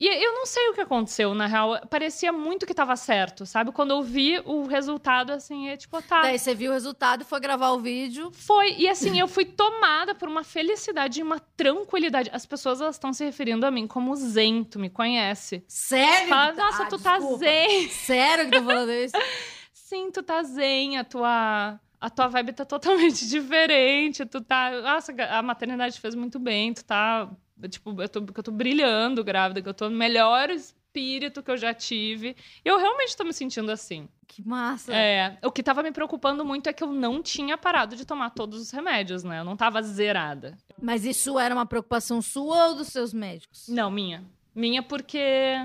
[0.00, 1.78] E eu não sei o que aconteceu, na real.
[1.88, 3.70] Parecia muito que estava certo, sabe?
[3.70, 6.22] Quando eu vi o resultado, assim, é tipo, tá.
[6.22, 8.30] Daí você viu o resultado e foi gravar o vídeo.
[8.32, 8.74] Foi.
[8.74, 12.28] E assim, eu fui tomada por uma felicidade e uma tranquilidade.
[12.32, 15.62] As pessoas, elas estão se referindo a mim como zen, tu me conhece.
[15.68, 16.28] Sério?
[16.28, 17.38] Fala, nossa, Ah, tu tá desculpa.
[17.44, 17.88] zen.
[17.88, 19.14] Sério que tá falando isso?
[19.72, 21.78] Sim, tu tá zen, a tua...
[22.04, 24.70] A tua vibe tá totalmente diferente, tu tá...
[24.82, 27.30] Nossa, a maternidade fez muito bem, tu tá...
[27.70, 31.56] Tipo, eu tô, eu tô brilhando grávida, que eu tô no melhor espírito que eu
[31.56, 32.36] já tive.
[32.62, 34.06] E eu realmente tô me sentindo assim.
[34.26, 34.94] Que massa.
[34.94, 38.30] É, o que tava me preocupando muito é que eu não tinha parado de tomar
[38.30, 39.40] todos os remédios, né?
[39.40, 40.58] Eu não tava zerada.
[40.78, 43.66] Mas isso era uma preocupação sua ou dos seus médicos?
[43.68, 44.22] Não, minha.
[44.54, 45.56] Minha porque.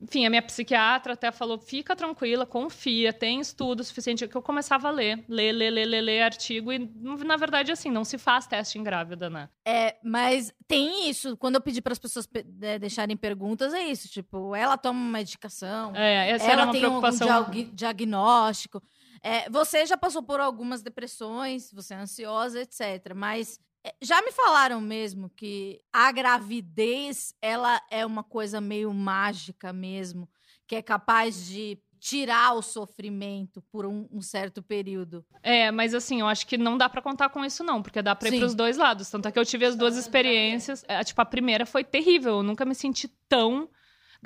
[0.00, 4.26] Enfim, a minha psiquiatra até falou: fica tranquila, confia, tem estudo suficiente.
[4.28, 6.72] Que eu começava a ler, ler, ler, ler, ler, ler artigo.
[6.72, 9.48] E, na verdade, assim, não se faz teste em grávida, né?
[9.64, 11.36] É, mas tem isso.
[11.36, 14.08] Quando eu pedi para as pessoas pe- é, deixarem perguntas, é isso.
[14.08, 17.50] Tipo, ela toma uma medicação, É, essa ela uma tem algum preocupação.
[17.50, 18.82] diag- diagnóstico.
[19.22, 23.12] É, você já passou por algumas depressões, você é ansiosa, etc.
[23.14, 29.72] Mas é, já me falaram mesmo que a gravidez ela é uma coisa meio mágica
[29.72, 30.28] mesmo,
[30.66, 35.24] que é capaz de tirar o sofrimento por um, um certo período.
[35.42, 38.14] É, mas assim, eu acho que não dá pra contar com isso, não, porque dá
[38.14, 39.10] pra ir pros dois lados.
[39.10, 40.84] Tanto é que eu tive as duas experiências.
[40.86, 42.36] É, tipo, a primeira foi terrível.
[42.36, 43.68] Eu nunca me senti tão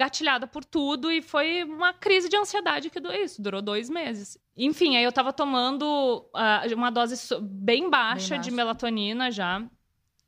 [0.00, 4.38] gatilhada por tudo e foi uma crise de ansiedade que durou isso, durou dois meses.
[4.56, 9.62] Enfim, aí eu tava tomando ah, uma dose bem baixa Bem de melatonina já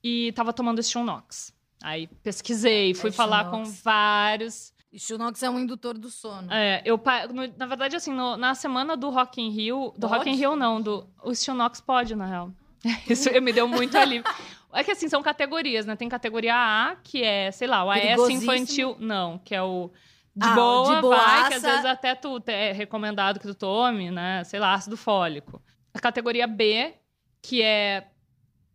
[0.04, 1.54] e tava tomando Stilnox.
[1.82, 3.82] Aí pesquisei, fui É, falar com Stilnox.
[3.82, 6.52] vários Xunox é um indutor do sono.
[6.52, 7.00] é, eu,
[7.32, 9.94] no- na verdade, assim, no- na semana do Rock in Rio...
[9.96, 10.38] Do Rock in Pode?
[10.38, 10.82] Rio, não.
[10.82, 12.52] Do, o Stilnox pode, na real.
[13.08, 14.30] Isso me deu muito alívio.
[14.74, 15.94] É que, assim, são categorias, né?
[15.96, 18.96] Tem categoria A, que é, sei lá, o AS infantil.
[18.98, 19.90] Não, que é o...
[20.34, 24.10] De Ah, boa, de vai, que às vezes até tu é recomendado que tu tome,
[24.10, 24.42] né?
[24.44, 25.60] Sei lá, ácido fólico.
[25.92, 26.94] A categoria B,
[27.42, 28.06] que é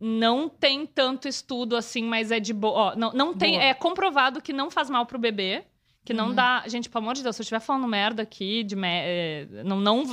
[0.00, 2.92] não tem tanto estudo assim, mas é de boa.
[2.92, 3.54] Ó, não, não tem.
[3.54, 3.64] Boa.
[3.64, 5.64] É comprovado que não faz mal pro bebê.
[6.04, 6.34] Que não Uhum.
[6.34, 6.62] dá.
[6.68, 9.78] Gente, pelo amor de Deus, se eu estiver falando merda aqui, de mé- é, não,
[9.80, 10.04] não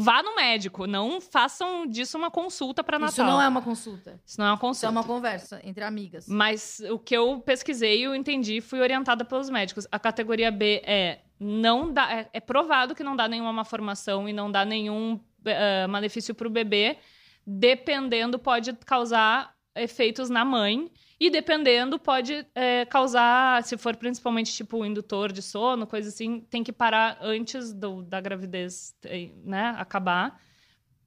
[0.00, 0.86] vá, no médico.
[0.86, 3.12] Não façam disso uma consulta para Natal.
[3.12, 4.20] Isso não é uma consulta.
[4.24, 4.90] Isso não é uma Isso é consulta.
[4.90, 6.26] uma conversa entre amigas.
[6.28, 9.86] Mas o que eu pesquisei, eu entendi, fui orientada pelos médicos.
[9.90, 14.32] A categoria B é não dá, é, é provado que não dá nenhuma malformação e
[14.32, 16.98] não dá nenhum eh, malefício para o bebê.
[17.46, 20.90] Dependendo, pode causar efeitos na mãe.
[21.20, 26.64] E dependendo, pode eh, causar, se for principalmente tipo indutor de sono, coisa assim, tem
[26.64, 30.40] que parar antes do- da gravidez eh, né, acabar.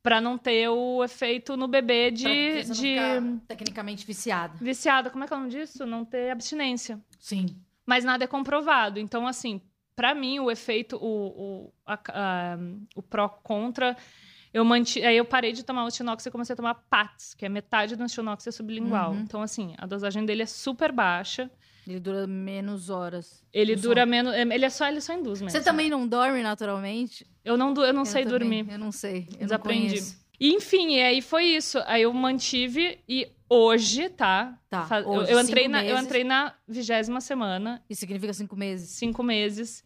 [0.04, 2.96] Pra não ter o efeito no bebê de, de
[3.48, 4.54] tecnicamente viciada.
[4.62, 5.86] viciada, como é que é o nome disso?
[5.86, 7.00] Não ter abstinência.
[7.18, 7.46] Sim.
[7.86, 9.00] Mas nada é comprovado.
[9.00, 9.62] Então, assim,
[9.96, 11.08] pra mim, o efeito, o,
[11.68, 12.58] o, a- a-
[12.96, 13.96] o pró-contra,
[14.54, 15.04] eu manti...
[15.04, 18.08] aí eu parei de tomar o e comecei a tomar PATS, que é metade do
[18.08, 19.12] Stinox é sublingual.
[19.12, 19.22] Uhum.
[19.22, 21.50] Então, assim, a dosagem dele é super baixa.
[21.88, 23.44] Ele dura menos horas.
[23.52, 24.34] Ele dura menos...
[24.34, 25.50] Ele é só, ele só induz mesmo.
[25.50, 27.26] Você também não dorme naturalmente?
[27.44, 28.72] Eu não, eu não Eu sei também, dormir.
[28.72, 29.28] Eu não sei.
[29.32, 29.88] Eu não Desaprendi.
[29.90, 30.24] conheço.
[30.40, 31.80] E, enfim, e aí foi isso.
[31.86, 34.58] Aí eu mantive e hoje, tá?
[34.70, 38.56] Tá, Fa- eu- hoje, eu, entrei na, eu entrei na vigésima semana Isso significa cinco
[38.56, 38.90] meses.
[38.92, 39.84] cinco meses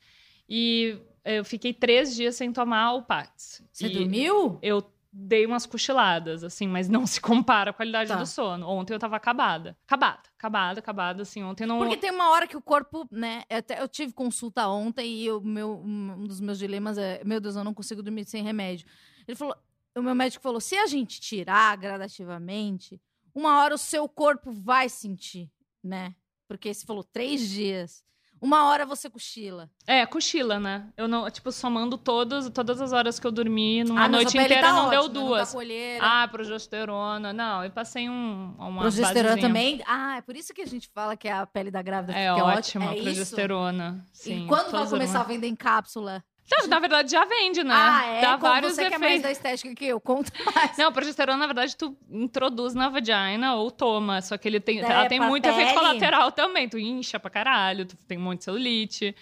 [0.49, 0.97] e
[1.35, 3.63] eu fiquei três dias sem tomar o Pax.
[3.71, 4.57] Você E dormiu?
[4.61, 4.83] Eu
[5.19, 8.17] dei umas cochiladas, assim, mas não se compara a qualidade Tá.
[8.17, 8.67] do sono.
[8.67, 9.75] Ontem eu tava acabada.
[9.87, 11.41] Acabada, acabada, acabada, assim.
[11.43, 11.79] Ontem não.
[11.79, 13.43] Porque tem uma hora que o corpo, né?
[13.49, 17.39] Eu, até- eu tive consulta ontem e o meu, um dos meus dilemas é: meu
[17.39, 18.85] Deus, eu não consigo dormir sem remédio.
[19.27, 19.55] Ele falou:
[19.97, 23.01] o meu médico falou: se a gente tirar gradativamente,
[23.33, 25.49] uma hora o seu corpo vai sentir,
[25.83, 26.13] né?
[26.47, 28.03] Porque você falou três dias.
[28.41, 29.69] Uma hora você cochila.
[29.85, 30.87] É, cochila, né?
[30.95, 34.61] Eu não, tipo, somando todos, todas as horas que eu dormi numa Ah, noite inteira
[34.61, 35.39] tá não deu ótima, duas.
[35.39, 36.05] Não tá colheira.
[36.05, 37.33] ah, progesterona.
[37.33, 39.47] Não, eu passei um, uma Progesterona basezinha.
[39.47, 39.81] também.
[39.87, 42.45] Ah, é por isso que a gente fala que a pele da grávida É fica
[42.45, 42.85] ótima, ótima.
[42.85, 43.03] É isso?
[43.03, 44.05] progesterona.
[44.13, 46.23] Sim, e quando vai começar a vender em cápsula?
[46.49, 47.73] Não, na verdade, já vende, né?
[47.75, 48.21] Ah, é?
[48.21, 49.21] Dá Como vários você é mais efeitos.
[49.23, 50.77] da estética que eu, conta mais.
[50.77, 54.21] Não, progesterona, na verdade, tu introduz na vagina ou toma.
[54.21, 55.77] Só que ele tem, É, ela tem muito efeito pele.
[55.79, 56.69] colateral também.
[56.69, 59.15] Tu incha pra caralho, tu tem muito celulite.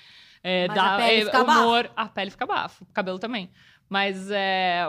[0.43, 1.91] É, Mas dá a pele é, fica humor.
[1.95, 3.49] A pele fica bafo, o cabelo também.
[3.89, 4.83] Mas é,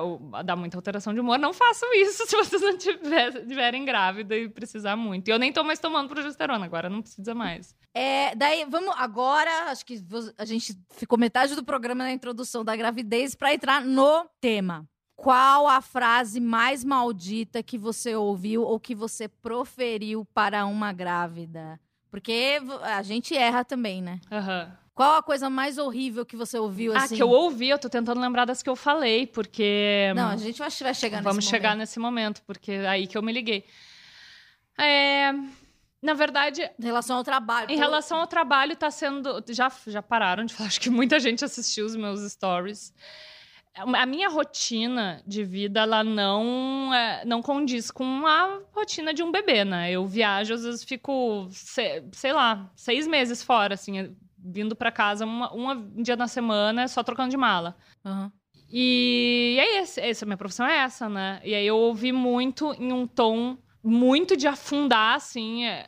[0.45, 1.39] dá muita alteração de humor.
[1.39, 5.29] Não façam isso se vocês não tiver- estiverem grávida e precisar muito.
[5.29, 7.75] E eu nem tô mais tomando progesterona, agora não precisa mais.
[7.99, 10.05] É, daí, vamos agora, acho que
[10.37, 14.87] a gente ficou metade do programa na introdução da gravidez para entrar no tema.
[15.15, 21.81] Qual a frase mais maldita que você ouviu ou que você proferiu para uma grávida?
[22.11, 24.21] Porque a gente erra também, né?
[24.31, 24.77] Aham.
[24.95, 27.17] Qual a coisa mais horrível que você ouviu Ah, assim?
[27.17, 30.13] que eu ouvi, eu tô tentando lembrar das que eu falei, porque.
[30.15, 31.79] Não, a gente vai, chegar Vamos nesse chegar momento.
[31.81, 33.65] nesse momento, porque é aí que eu me liguei.
[34.79, 35.33] É,
[36.07, 37.71] na verdade, Em relação ao trabalho.
[37.71, 39.45] em relação ao trabalho, tá sendo.
[39.51, 42.95] Já, já pararam de falar, acho que muita gente assistiu os meus stories.
[43.75, 49.31] A minha rotina de vida, ela não, é, não condiz com a rotina de um
[49.31, 49.91] bebê, né?
[49.91, 55.27] Eu viajo, às vezes fico, se- sei lá, seis meses fora, assim, vindo pra casa
[55.27, 57.77] uma, uma- um dia na semana, só trocando de mala.
[58.03, 58.33] Aham.
[58.73, 61.41] E é esse, essa minha profissão é essa, né?
[61.45, 65.87] E aí eu ouvi muito em um tom muito de afundar, assim, é,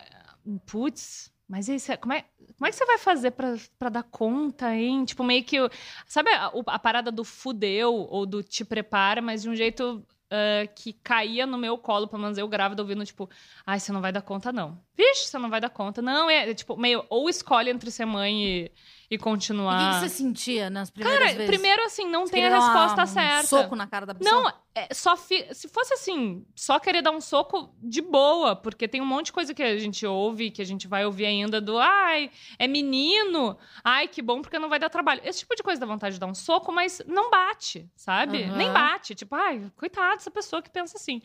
[0.65, 2.23] putz, mas cê- como é,
[2.57, 5.03] como é que você vai fazer pra dar conta, hein?
[5.05, 5.57] Tipo, meio que,
[6.05, 10.67] sabe a, a parada do fudeu ou do te prepara, mas de um jeito ah,
[10.75, 13.27] que caía no meu colo, pelo menos eu grávida ouvindo, tipo,
[13.65, 14.79] ai, você não vai dar conta, não.
[14.95, 16.01] Vixe, você não vai dar conta.
[16.01, 18.71] Não, é, é, tipo, meio, ou escolhe entre ser mãe e,
[19.11, 19.95] e E o continuar...
[19.95, 21.47] que, você sentia nas primeiras Cara, vezes?
[21.47, 23.47] primeiro, assim, não Você tem a uma- resposta um certa.
[23.47, 24.41] soco na cara da pessoa?
[24.41, 28.87] Não, é, só fi- se fosse assim, só querer dar um soco de boa, porque
[28.87, 31.59] tem um monte de coisa que a gente ouve, que a gente vai ouvir ainda
[31.59, 35.21] do ai, é menino, ai, que bom porque não vai dar trabalho.
[35.23, 38.43] Esse tipo de coisa dá vontade de dar um soco, mas não bate, sabe?
[38.43, 38.57] Aham.
[38.57, 39.15] Nem bate.
[39.15, 41.21] Tipo, ai, coitado dessa pessoa que pensa assim.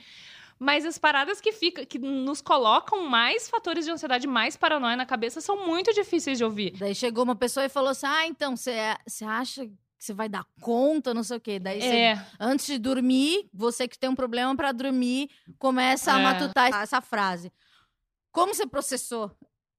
[0.59, 5.05] Mas as paradas que fica, que nos colocam mais fatores de ansiedade, mais paranoia na
[5.07, 6.73] cabeça, são muito difíceis de ouvir.
[6.79, 8.73] Daí chegou uma pessoa e falou assim: Ah, então, você
[9.07, 11.59] você acha que você vai dar conta, não sei o quê.
[11.59, 16.19] Daí você, É, antes de dormir, você que tem um problema pra dormir, começa a
[16.19, 16.23] É.
[16.23, 17.53] matutar essa frase.
[18.31, 19.31] Como você processou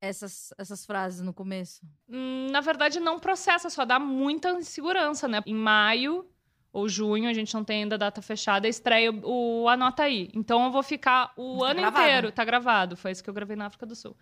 [0.01, 1.81] essas, essas frases no começo?
[2.09, 5.41] Hum, na verdade, não processa, só dá muita insegurança, né?
[5.45, 6.29] Em maio
[6.75, 10.29] ou junho, a gente não tem ainda data fechada, estreia o, o Anota Aí.
[10.33, 12.27] Então eu vou ficar o tá ano gravado, inteiro.
[12.27, 12.31] né?
[12.33, 14.13] Tá gravado, foi isso que eu gravei na África do Sul.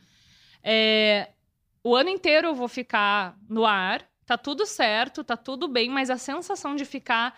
[0.61, 1.31] É,
[1.83, 6.11] o ano inteiro eu vou ficar no ar, tá tudo certo, tá tudo bem, mas
[6.11, 7.35] a sensação de ficar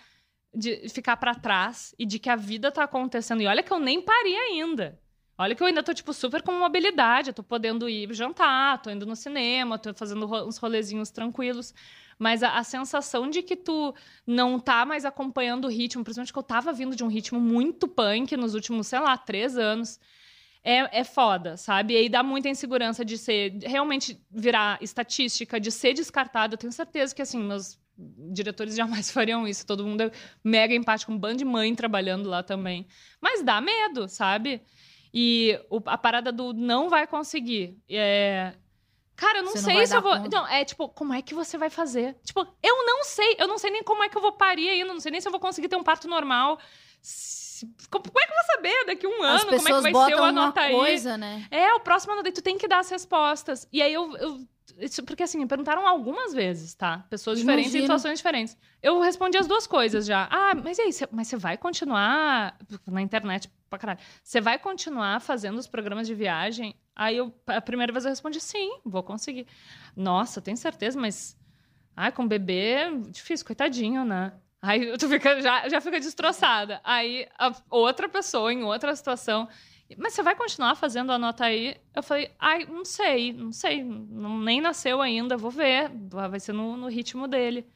[0.54, 3.42] de ficar para trás e de que a vida tá acontecendo.
[3.42, 5.00] E olha que eu nem parei ainda.
[5.38, 7.30] Olha que eu ainda tô, tipo, super com mobilidade.
[7.30, 11.74] Eu tô podendo ir jantar, tô indo no cinema, tô fazendo uns rolezinhos tranquilos.
[12.18, 13.94] Mas a, a sensação de que tu
[14.26, 17.88] não tá mais acompanhando o ritmo, principalmente que eu tava vindo de um ritmo muito
[17.88, 20.00] punk nos últimos, sei lá, três anos.
[20.64, 21.94] É, é foda, sabe?
[21.94, 26.56] E aí dá muita insegurança de ser, de realmente virar estatística, de ser descartado.
[26.56, 27.78] Eu tenho certeza que, assim, meus
[28.32, 29.66] diretores jamais fariam isso.
[29.66, 30.12] Todo mundo é
[30.44, 32.88] mega empático, um bando de mãe trabalhando lá também.
[33.22, 34.62] Mas dá medo, sabe?
[35.18, 37.78] E o- a parada do não vai conseguir.
[37.90, 38.54] É...
[39.16, 40.12] Cara, eu não não sei se eu vou.
[40.18, 40.30] conta.
[40.30, 42.18] Não, é tipo, como é que você vai fazer?
[42.22, 43.38] Tipo, eu não sei.
[43.40, 44.92] Eu não sei nem como é que eu vou parir ainda.
[44.94, 46.60] Não sei nem se eu vou conseguir ter um parto normal.
[47.02, 49.40] Se- Como é que eu vou saber daqui a um ano?
[49.40, 50.74] Como é que vai ser o uma anota aí?
[50.76, 51.48] coisa, né?
[51.50, 53.66] É, o próximo ano daí tu tem que dar as respostas.
[53.72, 54.18] E aí eu.
[54.18, 54.40] eu-
[55.08, 57.06] porque assim, me perguntaram algumas vezes, tá?
[57.10, 57.98] Pessoas diferentes em Imagino.
[57.98, 58.58] situações diferentes.
[58.84, 60.28] Eu respondi as duas coisas já.
[60.30, 60.92] Ah, mas e aí?
[60.92, 64.00] Cê, mas você vai continuar na internet pra caralho?
[64.24, 66.76] Você vai continuar fazendo os programas de viagem?
[66.96, 69.48] Aí eu, a primeira vez eu respondi sim, vou conseguir.
[69.96, 71.38] Nossa, tenho certeza, mas.
[71.96, 74.34] Ai, com bebê, difícil, coitadinho, né?
[74.62, 76.82] Aí tu fica, já, já fica destroçada.
[76.84, 77.28] Aí
[77.70, 79.48] outra pessoa, em outra situação,
[79.98, 81.78] mas você vai continuar fazendo a nota aí?
[81.94, 86.54] Eu falei, ai, não sei, não sei, não, nem nasceu ainda, vou ver, vai ser
[86.54, 87.68] no, no ritmo dele.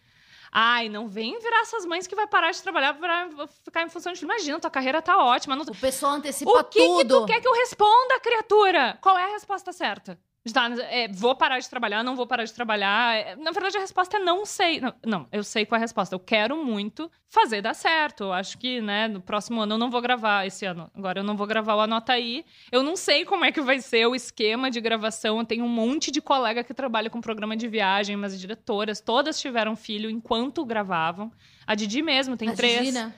[0.51, 3.29] Ai, não vem virar essas mães que vai parar de trabalhar pra
[3.63, 4.23] ficar em função de.
[4.23, 5.55] Imagina, tua carreira tá ótima.
[5.55, 5.63] Não...
[5.63, 7.21] O pessoal antecipa O que, que tudo.
[7.21, 8.97] tu quer que eu responda, criatura?
[9.01, 10.19] Qual é a resposta certa?
[10.53, 13.15] Tá, é, vou parar de trabalhar, não vou parar de trabalhar.
[13.15, 14.79] É, Na verdade, a resposta é não sei.
[14.79, 16.15] Não, não, eu sei qual é a resposta.
[16.15, 18.25] Eu quero muito fazer dar certo.
[18.25, 20.89] Eu acho que, né, no próximo ano eu não vou gravar esse ano.
[20.95, 22.45] Agora eu não vou gravar o Anota Aí.
[22.71, 25.39] Eu não sei como é que vai ser o esquema de gravação.
[25.39, 29.39] Eu tenho um monte de colega que trabalha com programa de viagem, mas diretoras, todas
[29.39, 31.31] tiveram filho enquanto gravavam.
[31.65, 32.79] A Didi mesmo, tem A três.
[32.79, 33.13] Didi, né?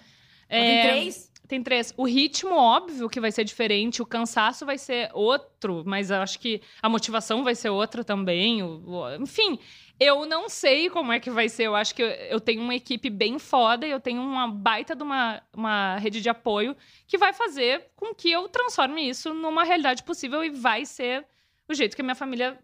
[0.49, 1.30] É, Tem três?
[1.47, 1.93] Tem três.
[1.97, 6.39] O ritmo, óbvio que vai ser diferente, o cansaço vai ser outro, mas eu acho
[6.39, 8.63] que a motivação vai ser outra também.
[8.63, 9.59] o- o- enfim,
[9.99, 11.63] eu não sei como é que vai ser.
[11.63, 14.95] Eu acho que eu, eu tenho uma equipe bem foda e eu tenho uma baita
[14.95, 16.75] de uma, uma rede de apoio
[17.07, 21.25] que vai fazer com que eu transforme isso numa realidade possível e vai ser
[21.69, 22.57] o jeito que a minha família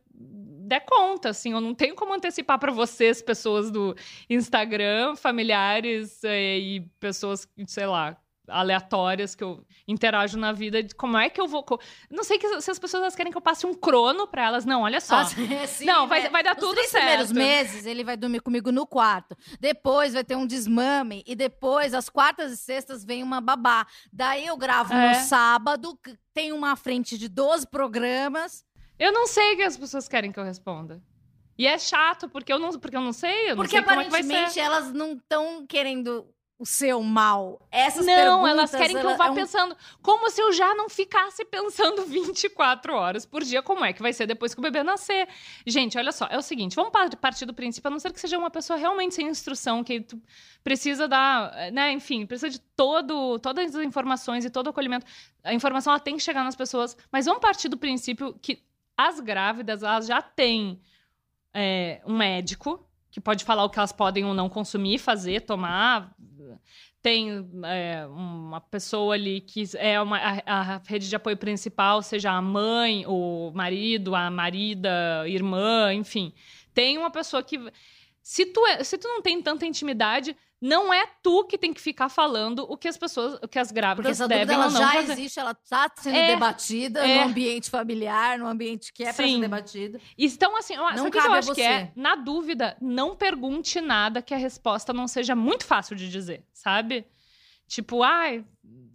[0.69, 3.95] der conta, assim, eu não tenho como antecipar para vocês, pessoas do
[4.29, 11.17] Instagram, familiares eh, e pessoas, sei lá, aleatórias que eu interajo na vida, de como
[11.17, 11.65] é que eu vou.
[12.09, 14.65] Não sei que, se as pessoas querem que eu passe um crono pra elas.
[14.65, 15.17] Não, olha só.
[15.17, 15.25] Ah,
[15.67, 16.29] sim, Não, vai- né?
[16.29, 17.37] vai dar Nos tudo três primeiros certo.
[17.37, 19.35] meses, ele vai dormir comigo no quarto.
[19.59, 21.23] Depois vai ter um desmame.
[21.27, 23.85] E depois, às quartas e sextas, vem uma babá.
[24.11, 25.09] Daí eu gravo É.
[25.09, 25.97] no sábado,
[26.33, 28.63] tem uma frente de 12 programas.
[28.99, 31.01] Eu não sei o que as pessoas querem que eu responda.
[31.59, 33.81] E é chato, porque eu não, porque eu não sei, eu não Porque sei é
[33.81, 36.27] aparentemente elas não estão querendo
[36.59, 37.61] o seu mal.
[37.71, 39.77] Essas Não, perguntas, elas querem que eu vá é um- pensando.
[40.01, 44.11] Como se eu já não ficasse pensando 24 horas por dia, como é que vai
[44.11, 45.27] ser depois que o bebê nascer.
[45.67, 48.19] Gente, olha só, é o seguinte: vamos par- partir do princípio, a não ser que
[48.19, 50.19] seja uma pessoa realmente sem instrução, que tu
[50.63, 55.05] precisa dar, né, enfim, precisa de todo, todas as informações e todo o acolhimento.
[55.43, 58.63] A informação ela tem que chegar nas pessoas, mas vamos partir do princípio que
[58.97, 60.81] as grávidas, elas já têm
[61.53, 62.83] é, um médico
[63.17, 66.15] que pode falar o que elas podem ou não consumir, fazer, tomar.
[67.01, 72.31] Tem é, uma pessoa ali que é uma, a, a rede de apoio principal, seja
[72.31, 76.31] a mãe, o marido, a marida, irmã, enfim.
[76.75, 77.57] Tem uma pessoa que.
[78.21, 81.79] Se tu, é- se tu não tem tanta intimidade, não é tu que tem que
[81.79, 84.65] ficar falando o que as pessoas, o que as Porque grávidas essa dúvida devem ela
[84.65, 85.13] ou não já fazer.
[85.13, 87.15] existe, ela está sendo É, debatida é.
[87.23, 89.99] no ambiente familiar, no ambiente que é para ser debatido.
[90.17, 91.91] Então, assim, Não sabe o que eu acho que é?
[91.95, 97.05] Na dúvida, não pergunte nada que a resposta não seja muito fácil de dizer, sabe?
[97.67, 98.45] Tipo, ai,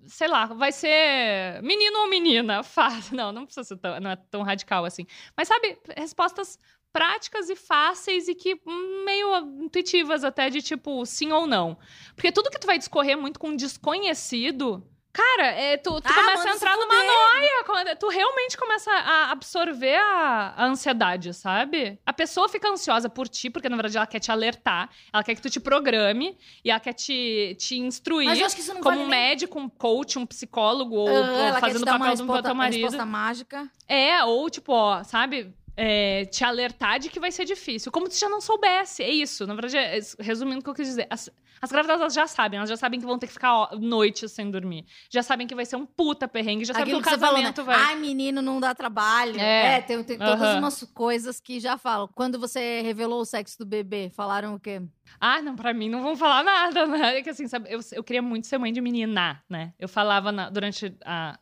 [0.07, 2.63] sei lá, vai ser menino ou menina?
[2.65, 3.17] Fácil.
[3.17, 5.07] Não, não precisa ser tão, não é tão radical assim.
[5.37, 6.59] Mas sabe, respostas
[6.93, 11.77] práticas e fáceis e que hum, meio intuitivas até de tipo sim ou não.
[12.15, 16.15] Porque tudo que tu vai discorrer muito com um desconhecido, cara, é, tu, tu Ah,
[16.15, 21.99] começa a entrar numa noia, tu realmente começa a absorver a, a ansiedade, sabe?
[22.05, 25.35] A pessoa fica ansiosa por ti, porque na verdade ela quer te alertar, ela quer
[25.35, 28.27] que tu te programe e ela quer te, te instruir.
[28.29, 30.95] Mas eu acho que isso não Como vale um nem- médico, um coach, um psicólogo,
[30.97, 32.83] ou, Ah, ou ela quer fazendo o uma papel do teu uma marido.
[32.83, 33.71] resposta mágica.
[33.89, 35.55] É, ou tipo, ó, sabe?
[35.77, 37.91] É, te alertar de que vai ser difícil.
[37.91, 39.03] Como se já não soubesse.
[39.03, 39.47] É isso.
[39.47, 41.07] Na verdade, é- resumindo o que eu quis dizer.
[41.09, 41.31] As,
[41.63, 42.59] as grávidas elas já sabem.
[42.59, 44.85] Elas já sabem que vão ter que ficar ó, noites sem dormir.
[45.11, 46.65] Já sabem que vai ser um puta perrengue.
[46.67, 47.53] Já sabem Aquilo que que o você falou, né?
[47.53, 47.77] casamento vai...
[47.77, 49.41] Ai, menino, não dá trabalho.
[49.41, 49.77] É.
[49.77, 52.07] É, tem, tem todas umas coisas que já falam.
[52.15, 54.83] Quando você revelou o sexo do bebê, falaram o quê?
[55.19, 57.19] Ah, não, pra mim não vão falar nada, né?
[57.19, 59.73] É que assim, sabe, eu, eu queria muito ser mãe de menina, né?
[59.79, 61.39] Eu falava na- durante a,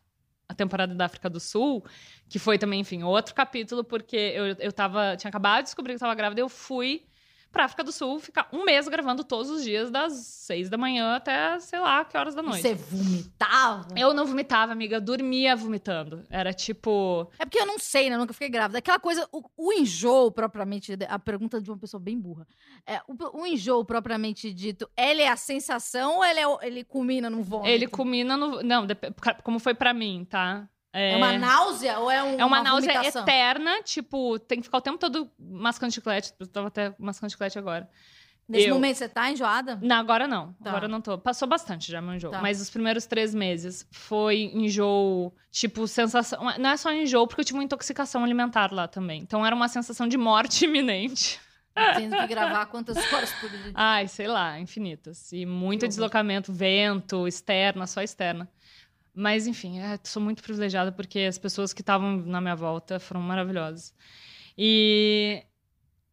[0.49, 1.85] a temporada da África do Sul,
[2.31, 5.97] que foi também, enfim, outro capítulo, porque eu, eu tava, tinha acabado de descobrir que
[5.97, 7.03] eu tava grávida, eu fui
[7.51, 11.17] pra África do Sul ficar um mês gravando todos os dias, das seis da manhã
[11.17, 12.63] até, sei lá, que horas da noite.
[12.63, 13.89] Você vomitava?
[13.97, 16.23] Eu não vomitava, amiga, dormia vomitando.
[16.31, 17.29] Era tipo.
[17.37, 18.15] É porque eu não sei, né?
[18.15, 18.79] Eu nunca fiquei grávida.
[18.79, 22.47] Aquela coisa, o, o enjoo propriamente, a pergunta de uma pessoa bem burra.
[22.87, 27.29] É, o, o enjoo propriamente dito, ele é a sensação ou ele, é, ele culmina
[27.29, 27.69] no vômito?
[27.69, 28.63] Ele culmina no.
[28.63, 28.87] Não,
[29.43, 30.69] como foi pra mim, tá?
[30.93, 33.23] É uma náusea ou é um, É uma, náusea vomitação?
[33.23, 36.33] eterna, tipo, tem que ficar o tempo todo mascando chiclete.
[36.39, 37.89] Eu tava até mascando chiclete agora.
[38.49, 39.79] Nesse eu- momento você tá enjoada?
[39.81, 40.53] Não, agora não.
[40.55, 40.71] Tá.
[40.71, 41.17] Agora não tô.
[41.17, 42.33] Passou bastante já meu enjoo.
[42.33, 42.41] Tá.
[42.43, 46.41] Mas os primeiros três meses foi enjoo, tipo, sensação.
[46.59, 49.21] Não é só enjoo, porque eu tive uma intoxicação alimentar lá também.
[49.23, 51.39] Então era uma sensação de morte iminente.
[51.97, 53.71] Tendo que gravar quantas horas por dia?
[53.75, 55.33] Ai, sei lá, infinitas.
[55.33, 58.49] E muito deslocamento, vento, externa, só externa.
[59.21, 63.21] Mas, enfim, é, sou muito privilegiada porque as pessoas que estavam na minha volta foram
[63.21, 63.95] maravilhosas.
[64.57, 65.45] E,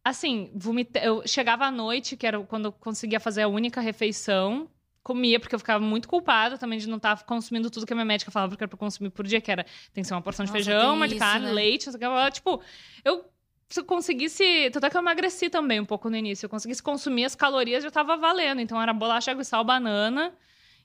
[0.04, 0.98] assim, vomita...
[0.98, 4.68] eu chegava à noite, que era quando eu conseguia fazer a única refeição,
[5.02, 8.04] comia, porque eu ficava muito culpada também de não estar consumindo tudo que a minha
[8.04, 10.44] médica falava que era pra consumir por dia, que era tem que ser uma porção
[10.44, 11.52] de Nossa, feijão, tem uma de isso, carne, né?
[11.52, 11.88] leite,
[12.30, 12.60] Tipo,
[13.02, 13.24] eu
[13.70, 14.70] se eu conseguisse.
[14.70, 16.40] Tanto é que eu emagreci também um pouco no início.
[16.40, 18.60] Se eu conseguisse consumir as calorias, já tava valendo.
[18.60, 20.34] Então era bolacha, água e sal, banana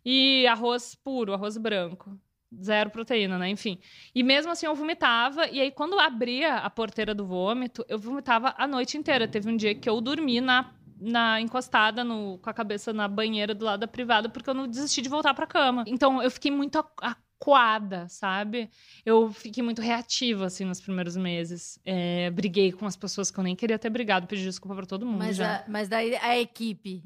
[0.06, 2.18] e arroz puro, arroz branco.
[2.62, 3.50] Zero proteína, né?
[3.50, 3.80] Enfim.
[4.14, 5.48] E mesmo assim eu vomitava.
[5.50, 9.28] E aí, quando abria a porteira do vômito, eu vomitava a noite inteira.
[9.28, 13.56] Teve um dia que eu dormi na, na encostada, no, com a cabeça na banheira
[13.56, 15.84] do lado da privada, porque eu não desisti de voltar pra cama.
[15.88, 18.70] Então eu fiquei muito acu- acuada, sabe?
[19.04, 21.80] Eu fiquei muito reativa, assim, nos primeiros meses.
[21.84, 25.08] É, briguei com as pessoas que eu nem queria ter brigado, pedi desculpa pra todo
[25.08, 25.56] mundo Mas, já.
[25.58, 27.04] a- mas daí a equipe.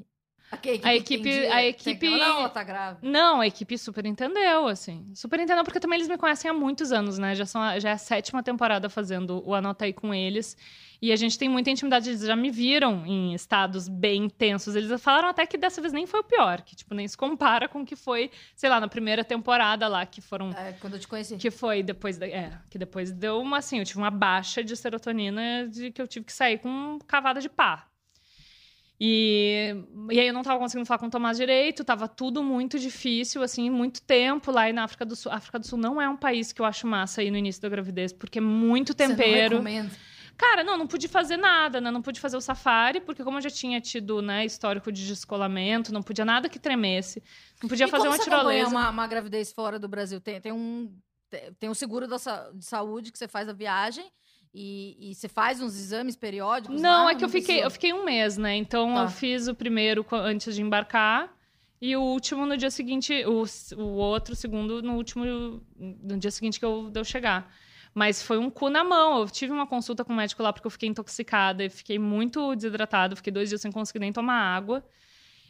[0.50, 3.00] A equipe, A equipe- a Não, ela tá grávida.
[3.06, 5.06] Não, a equipe super entendeu, assim.
[5.14, 7.34] Super entendeu, porque também eles me conhecem há muitos anos, né?
[7.34, 10.56] Já, são, já é a sétima temporada fazendo o Anota aí com eles.
[11.00, 14.74] E a gente tem muita intimidade, eles já me viram em estados bem intensos.
[14.74, 17.68] Eles falaram até que dessa vez nem foi o pior, que, tipo, nem se compara
[17.68, 20.98] com o que foi, sei lá, na primeira temporada lá, que foram É, quando eu
[20.98, 21.36] te conheci.
[21.36, 24.74] que foi depois da, é, que depois deu uma assim, eu tive uma baixa de
[24.76, 27.86] serotonina de que eu tive que sair com cavada de pá.
[29.00, 29.76] E,
[30.10, 33.42] e aí eu não tava conseguindo falar com o Tomás direito, tava tudo muito difícil,
[33.42, 35.30] assim, muito tempo lá e na África do Sul.
[35.30, 37.62] A África do Sul não é um país que eu acho massa aí no início
[37.62, 39.22] da gravidez, porque é muito tempero.
[39.22, 39.90] Você não recomenda?
[40.36, 41.90] Cara, não, não pude fazer nada, né?
[41.90, 45.92] Não pude fazer o safari, porque como eu já tinha tido, né, histórico de descolamento,
[45.92, 47.22] não podia nada que tremesse.
[47.60, 48.70] Não podia e fazer uma tirolesa.
[48.70, 50.20] uma, uma gravidez fora do Brasil?
[50.20, 50.92] Tem, tem um
[51.58, 52.16] tem- um seguro da
[52.54, 54.06] de saúde que você faz a viagem
[54.54, 56.80] e, e você faz uns exames periódicos?
[56.80, 57.10] Não, lá?
[57.10, 58.56] é que eu fiquei, eu fiquei um mês, né?
[58.56, 59.02] Então Tá.
[59.02, 61.32] eu fiz o primeiro antes de embarcar
[61.80, 63.44] e o último no dia seguinte, o,
[63.80, 67.52] o outro, o segundo, no último, no dia seguinte que eu, de eu chegar.
[67.94, 69.20] Mas foi um cu na mão.
[69.20, 72.54] Eu tive uma consulta com o médico lá porque eu fiquei intoxicada e fiquei muito
[72.54, 73.16] desidratada.
[73.16, 74.84] Fiquei dois dias sem conseguir nem tomar água.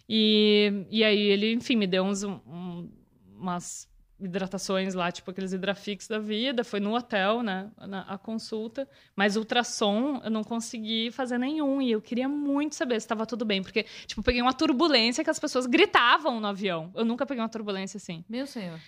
[0.09, 2.89] E, e aí ele, enfim, me deu uns, um-
[3.37, 3.88] umas
[4.21, 6.65] hidratações lá, tipo aqueles hidrafix da vida.
[6.65, 7.71] Foi no hotel, né?
[7.79, 8.89] Na, a consulta.
[9.15, 11.81] Mas ultrassom eu não consegui fazer nenhum.
[11.81, 13.63] E eu queria muito saber se estava tudo bem.
[13.63, 16.91] Porque, tipo, peguei uma turbulência que as pessoas gritavam no avião.
[16.95, 18.25] Eu nunca peguei uma turbulência assim.
[18.29, 18.79] Meu senhor.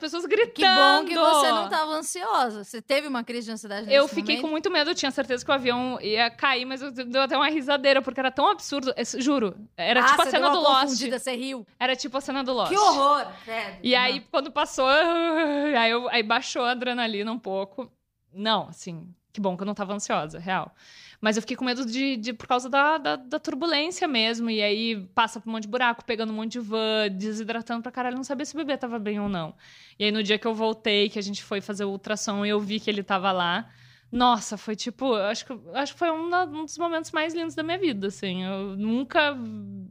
[0.00, 0.54] As pessoas gritando.
[0.54, 2.64] Que bom que você não estava ansiosa.
[2.64, 4.50] Você teve uma crise de ansiedade nesse Eu fiquei com momento?
[4.52, 7.50] muito medo, eu tinha certeza que o avião ia cair, mas eu deu até uma
[7.50, 8.94] risadeira, porque era tão absurdo.
[8.96, 9.54] Esse- Juro.
[9.76, 11.06] Era ah, tipo a cena do Lost.
[11.06, 11.66] Você riu.
[11.78, 12.70] Era tipo a cena do Lost.
[12.72, 13.26] Que horror.
[13.44, 13.78] Credo.
[13.82, 14.88] E aí, quando passou,
[15.78, 17.92] aí, eu- aí baixou a adrenalina um pouco.
[18.32, 20.72] Não, assim, que bom que eu não tava ansiosa, real.
[21.20, 24.48] Mas eu fiquei com medo de, de- por causa da, da, da turbulência mesmo.
[24.48, 27.92] E aí passa por um monte de buraco, pegando um monte de van, desidratando pra
[27.92, 29.54] caralho, não sabia se o bebê tava bem ou não.
[29.98, 32.48] E aí no dia que eu voltei, que a gente foi fazer o ultrassom e
[32.48, 33.68] eu vi que ele tava lá.
[34.10, 37.62] Nossa, foi tipo, acho que, acho que foi um, um dos momentos mais lindos da
[37.62, 38.42] minha vida, assim.
[38.42, 39.36] Eu nunca.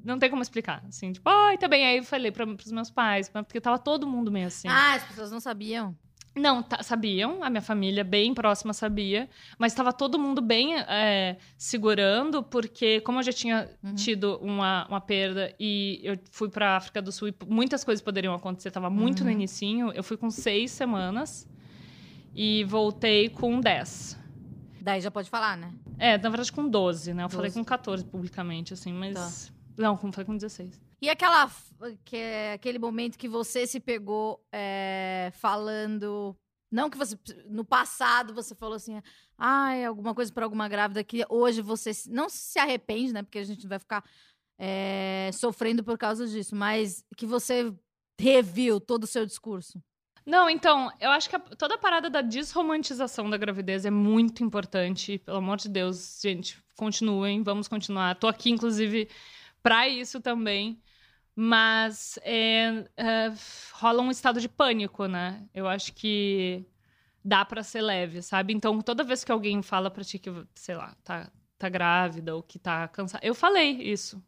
[0.04, 0.84] Não tem como explicar.
[0.90, 1.86] Assim, tipo, ai, tá bem.
[1.86, 4.68] Aí eu falei pra, pros meus pais, porque tava todo mundo meio assim.
[4.68, 5.96] Ah, as pessoas não sabiam.
[6.40, 11.38] Não, tá- sabiam, a minha família bem próxima sabia, mas estava todo mundo bem é,
[11.58, 13.96] segurando, porque como eu já tinha Uhum.
[13.96, 18.34] tido uma, uma perda e eu fui para África do Sul e muitas coisas poderiam
[18.34, 19.36] acontecer, estava muito no Uhum.
[19.36, 21.48] inicinho, eu fui com seis semanas
[22.36, 24.18] e voltei com dez.
[24.82, 25.74] Daí já pode falar, né?
[25.98, 27.24] É, na verdade com 12, né?
[27.26, 27.60] Eu falei 12.
[27.60, 29.14] com 14 publicamente, assim, mas...
[29.76, 29.84] Tá.
[29.84, 30.80] Não, como falei com 16.
[31.02, 31.50] E aquela,
[32.04, 36.36] que é aquele momento que você se pegou é, falando.
[36.72, 37.18] Não que você.
[37.48, 39.02] No passado você falou assim.
[39.38, 43.24] Ai, alguma coisa pra alguma grávida que hoje você não se arrepende, né?
[43.24, 44.04] Porque a gente vai ficar
[44.60, 46.56] é, sofrendo por causa disso.
[46.56, 47.74] Mas que você
[48.20, 49.82] reviu todo o seu discurso.
[50.26, 54.44] Não, então, eu acho que a- toda a parada da desromantização da gravidez é muito
[54.44, 55.18] importante.
[55.20, 58.14] Pelo amor de Deus, gente, continuem, vamos continuar.
[58.16, 59.10] Tô aqui, inclusive,
[59.64, 60.80] pra isso também.
[61.42, 63.32] Mas é, é,
[63.72, 65.48] rola um estado de pânico, né?
[65.54, 66.66] Eu acho que
[67.24, 68.54] dá pra ser leve, sabe?
[68.54, 72.44] Então, toda vez que alguém fala pra ti que, sei lá, tá, tá grávida ou
[72.44, 73.26] que tá cansada.
[73.26, 74.22] Eu falei isso.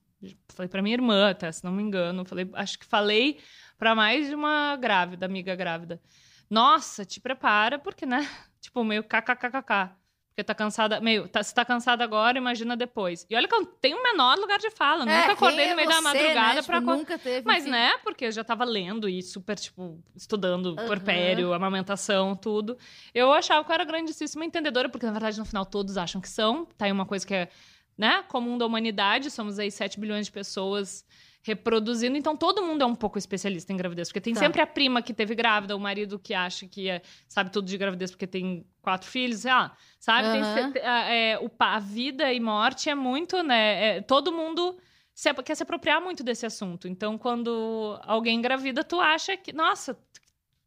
[0.56, 2.24] Falei pra minha irmã, até, se não me engano.
[2.24, 3.42] Falei, acho que falei
[3.78, 6.02] pra mais de uma grávida, amiga grávida.
[6.50, 8.20] Nossa, te prepara, porque, né?
[8.62, 10.01] Tipo, meio kkkk.
[10.32, 13.28] Porque tá cansada, meio, tá, se tá cansada agora, imagina depois.
[13.30, 15.04] E olha que eu tenho o menor lugar de fala.
[15.04, 16.62] É, nunca acordei no é meio da você, madrugada né?
[16.62, 16.92] pra Tipo.
[16.92, 17.46] Nunca teve.
[17.46, 20.88] Mas, né, porque eu já tava lendo e super, tipo, estudando Aham.
[20.88, 22.78] porpério, amamentação, tudo.
[23.14, 26.30] Eu achava que eu era grandíssima entendedora, porque, na verdade, no final, todos acham que
[26.30, 26.66] são.
[26.78, 27.50] Tá aí uma coisa que é,
[27.98, 29.30] né, comum da humanidade.
[29.30, 31.06] Somos aí 7 bilhões de pessoas
[31.44, 32.16] reproduzindo.
[32.18, 34.10] Então, todo mundo é um pouco especialista em gravidez.
[34.10, 34.40] Porque tem Tá.
[34.40, 37.78] sempre a prima que teve grávida, o marido que acha que é- sabe tudo de
[37.78, 39.76] gravidez porque tem quatro filhos, sei lá.
[40.00, 40.32] Sabe?
[40.32, 43.98] Tem se- a, é, o a vida e morte é muito, né?
[43.98, 44.78] é, todo mundo
[45.14, 46.88] se, quer se apropriar muito desse assunto.
[46.88, 49.52] Então, quando alguém engravida, tu acha que.
[49.52, 49.98] Nossa,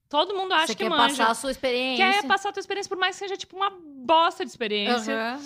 [0.08, 1.16] todo mundo acha Você que quer manja.
[1.16, 2.04] passar a sua experiência.
[2.04, 5.14] Quer passar a tua experiência, por mais que seja tipo uma bosta de experiência.
[5.34, 5.40] Aham.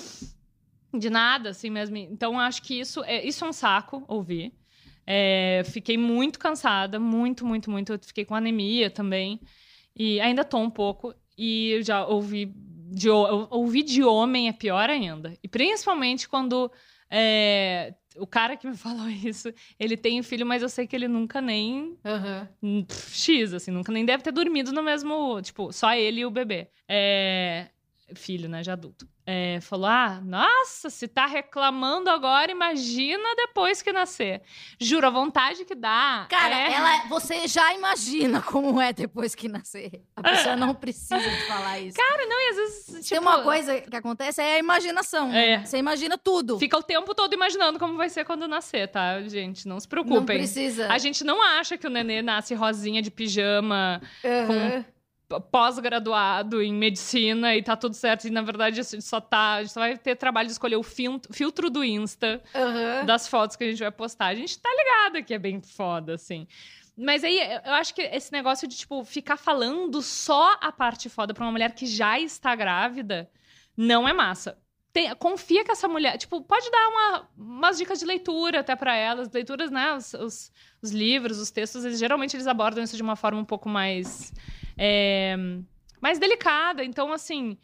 [0.98, 1.96] De nada, assim mesmo.
[1.98, 4.54] Então, eu acho que isso é, isso é um saco ouvir.
[5.10, 7.94] É, fiquei muito cansada, muito, muito, muito.
[7.94, 9.40] Eu fiquei com anemia também.
[9.96, 11.14] E ainda tô um pouco.
[11.36, 12.52] E eu já ouvi
[12.90, 15.32] de, ouvir de homem é pior ainda.
[15.42, 16.70] E principalmente quando
[17.10, 19.50] é, o cara que me falou isso,
[19.80, 22.46] ele tem filho, mas eu sei que ele nunca nem Aham.
[22.62, 25.40] Hum, pff, X, assim, nunca nem deve ter dormido no mesmo.
[25.40, 26.68] Tipo, só ele e o bebê.
[26.86, 27.68] É,
[28.14, 29.06] Filho, né, já adulto.
[29.30, 34.40] É, falou: ah, nossa, se tá reclamando agora, imagina depois que nascer.
[34.80, 36.26] Juro, a vontade que dá.
[36.30, 36.72] Cara, é...
[36.72, 40.02] ela, você já imagina como é depois que nascer.
[40.16, 41.94] A pessoa não precisa de falar isso.
[41.98, 42.86] Cara, não, e às vezes.
[42.86, 45.28] Tipo, Tem uma coisa que acontece, é a imaginação.
[45.28, 45.48] né?
[45.50, 45.64] É.
[45.66, 46.58] Você imagina tudo.
[46.58, 49.68] Fica o tempo todo imaginando como vai ser quando nascer, tá, gente?
[49.68, 50.38] Não se não preocupem.
[50.38, 50.88] precisa.
[50.90, 54.82] A gente não acha que o nenê nasce rosinha de pijama, Aham.
[54.82, 54.84] p-
[55.50, 58.26] pós-graduado em medicina e tá tudo certo.
[58.26, 59.54] E na verdade a gente só tá.
[59.54, 63.04] A gente só vai ter trabalho de escolher o filtro do Insta Aham.
[63.04, 64.26] das fotos que a gente vai postar.
[64.26, 66.46] A gente tá ligada que é bem foda, assim.
[66.96, 71.32] Mas aí eu acho que esse negócio de, tipo, ficar falando só a parte foda
[71.32, 73.30] pra uma mulher que já está grávida
[73.76, 74.58] não é massa.
[74.92, 76.16] Tem- confia que essa mulher.
[76.16, 79.30] Tipo, pode dar uma- umas dicas de leitura até pra elas.
[79.30, 79.94] Leituras, né?
[79.94, 80.52] Os, os-
[80.82, 84.32] os livros, os textos, eles, geralmente eles abordam isso de uma forma um pouco mais.
[84.78, 85.36] É,
[86.00, 86.84] mais delicada.
[86.84, 87.58] Então, assim.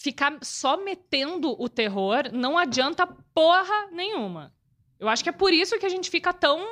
[0.00, 3.04] Ficar só metendo o terror não adianta
[3.34, 4.54] porra nenhuma.
[4.96, 6.64] Eu acho que é por isso que a gente fica tão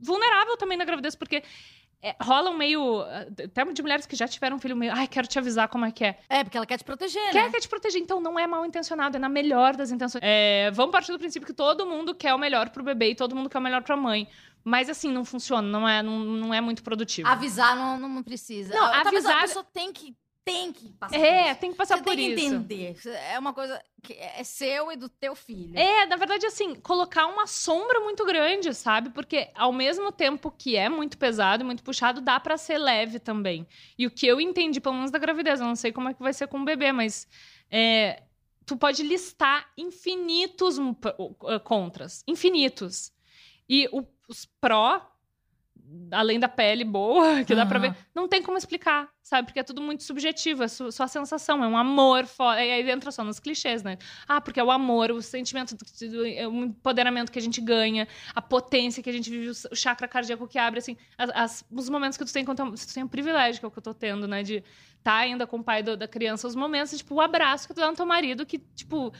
[0.00, 1.42] vulnerável também na gravidez, porque
[2.08, 3.00] é, rola um meio.
[3.02, 4.92] Até de mulheres que já tiveram um filho meio.
[4.94, 6.18] Ai, quero te avisar como é que é.
[6.28, 7.50] É, porque ela quer te proteger, Quer, né?
[7.50, 10.20] quer te proteger, então não é mal intencionado, é na melhor das intenções.
[10.24, 13.34] É, vamos partir do princípio que todo mundo quer o melhor pro bebê e todo
[13.34, 14.28] mundo quer o melhor pra mãe.
[14.64, 17.28] Mas assim, não funciona, não é, não, não é muito produtivo.
[17.28, 18.74] Avisar não, não precisa.
[18.74, 20.14] Não, Ah, avisar- A pessoa tem que,
[20.46, 21.60] tem que passar por É, isso.
[21.60, 22.54] tem que passar Você por tem que isso.
[22.54, 22.96] entender.
[23.32, 25.76] É uma coisa que é seu e do teu filho.
[25.76, 29.10] É, na verdade, assim, colocar uma sombra muito grande, sabe?
[29.10, 33.18] Porque ao mesmo tempo que é muito pesado e muito puxado, dá pra ser leve
[33.18, 33.66] também.
[33.98, 36.22] E o que eu entendi, pelo menos da gravidez, eu não sei como é que
[36.22, 37.26] vai ser com o bebê, mas
[37.68, 38.22] é,
[38.64, 40.94] tu pode listar infinitos hum,
[41.64, 42.22] contras.
[42.24, 43.10] Infinitos.
[43.68, 45.04] E o- os pró,
[46.10, 49.46] além da pele boa, que dá pra ver, não tem como explicar, sabe?
[49.46, 52.64] Porque é tudo muito subjetivo, é su- sua sensação, é um amor foda.
[52.64, 53.98] E aí entra só nos clichês, né?
[54.28, 57.60] Ah, porque é o amor, o sentimento, do, do- é o empoderamento que a gente
[57.60, 61.64] ganha, a potência que a gente vive, o chakra cardíaco que abre, assim, as- as-
[61.70, 63.82] os momentos que tu tem quando tu tem o privilégio, que é o que eu
[63.82, 64.42] tô tendo, né?
[64.42, 64.62] De
[64.98, 67.80] estar ainda com o pai do- da criança, os momentos, tipo, o abraço que tu
[67.80, 69.12] dá no teu marido, que, tipo.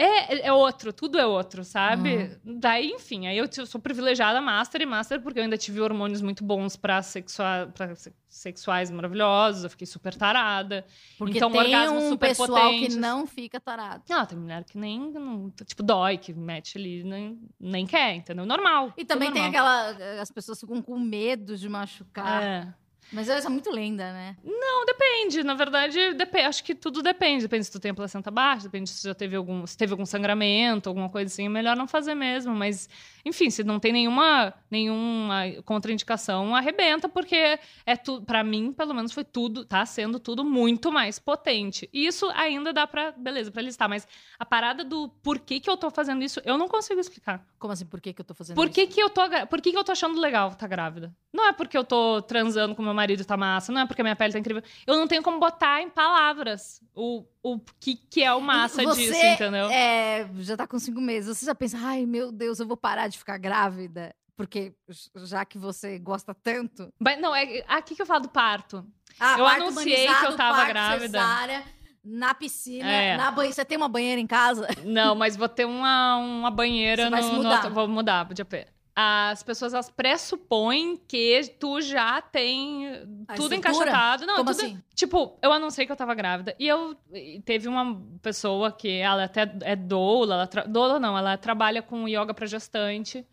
[0.00, 2.38] É, é outro, tudo é outro, sabe?
[2.44, 6.44] Daí, enfim, aí eu, sou privilegiada master e master porque eu ainda tive hormônios muito
[6.44, 7.94] bons pra, sexua pra
[8.28, 10.86] sexuais maravilhosos, eu fiquei super tarada.
[11.18, 12.94] Porque então, tem orgasmos um super pessoal potentes.
[12.94, 14.04] que não fica tarado.
[14.08, 18.46] Não, tem mulher que nem, não- tipo, dói, que mete ali, nem, nem quer, entendeu?
[18.46, 18.92] Normal.
[18.96, 19.90] E também tem normal.
[19.90, 20.20] aquela.
[20.22, 22.40] As pessoas ficam com medo de machucar.
[22.40, 22.74] É.
[23.12, 24.36] Mas essa é muito lenda, né?
[24.44, 25.42] Não, depende.
[25.42, 27.42] Na verdade, depe- acho que tudo depende.
[27.42, 30.04] Depende se tu tem a placenta baixa, depende se já teve algum, se teve algum
[30.04, 31.46] sangramento, alguma coisa assim.
[31.46, 32.54] É melhor não fazer mesmo.
[32.54, 32.88] Mas,
[33.24, 38.26] enfim, se não tem nenhuma, nenhuma contraindicação, arrebenta, porque é tudo.
[38.26, 41.88] Para mim, pelo menos, foi tudo, tá sendo tudo muito mais potente.
[41.92, 43.88] E isso ainda dá pra, beleza, pra listar.
[43.88, 44.06] Mas
[44.38, 47.44] a parada do porquê que eu tô fazendo isso, eu não consigo explicar.
[47.58, 47.86] Como assim?
[47.86, 48.74] Por que, que eu tô fazendo Por isso?
[48.74, 51.14] que, que eu tô, por que, que eu tô achando legal tá grávida?
[51.32, 54.14] Não é porque eu tô transando com meu marido tá massa, não é porque minha
[54.16, 54.62] pele tá incrível.
[54.86, 59.00] Eu não tenho como botar em palavras o, o que, que é o massa você,
[59.08, 59.68] disso, entendeu?
[59.70, 61.36] É, já tá com cinco meses.
[61.38, 64.14] Você já pensa, ai meu Deus, eu vou parar de ficar grávida?
[64.36, 64.72] Porque
[65.16, 66.92] já que você gosta tanto.
[66.98, 68.86] Mas, não, é aqui que eu falo do parto.
[69.18, 71.18] Ah, Eu parto anunciei que eu tava parto grávida.
[71.18, 71.62] cesárea,
[72.04, 73.16] na piscina, É.
[73.16, 73.54] na banheira.
[73.54, 74.68] Você tem uma banheira em casa?
[74.84, 77.54] Não, mas vou ter uma, uma banheira Você vai no, se no mudar.
[77.56, 78.54] outro- Vou mudar de AP.
[79.00, 82.88] As pessoas elas pressupõem que tu já tem
[83.28, 84.26] A tudo encaixotado.
[84.26, 84.82] Não, Como tudo, assim?
[84.92, 86.52] Tipo, eu anunciei que eu tava grávida.
[86.58, 90.64] E eu e teve uma pessoa que ela até é doula, ela tra...
[90.64, 93.24] doula não, ela trabalha com yoga pra gestante.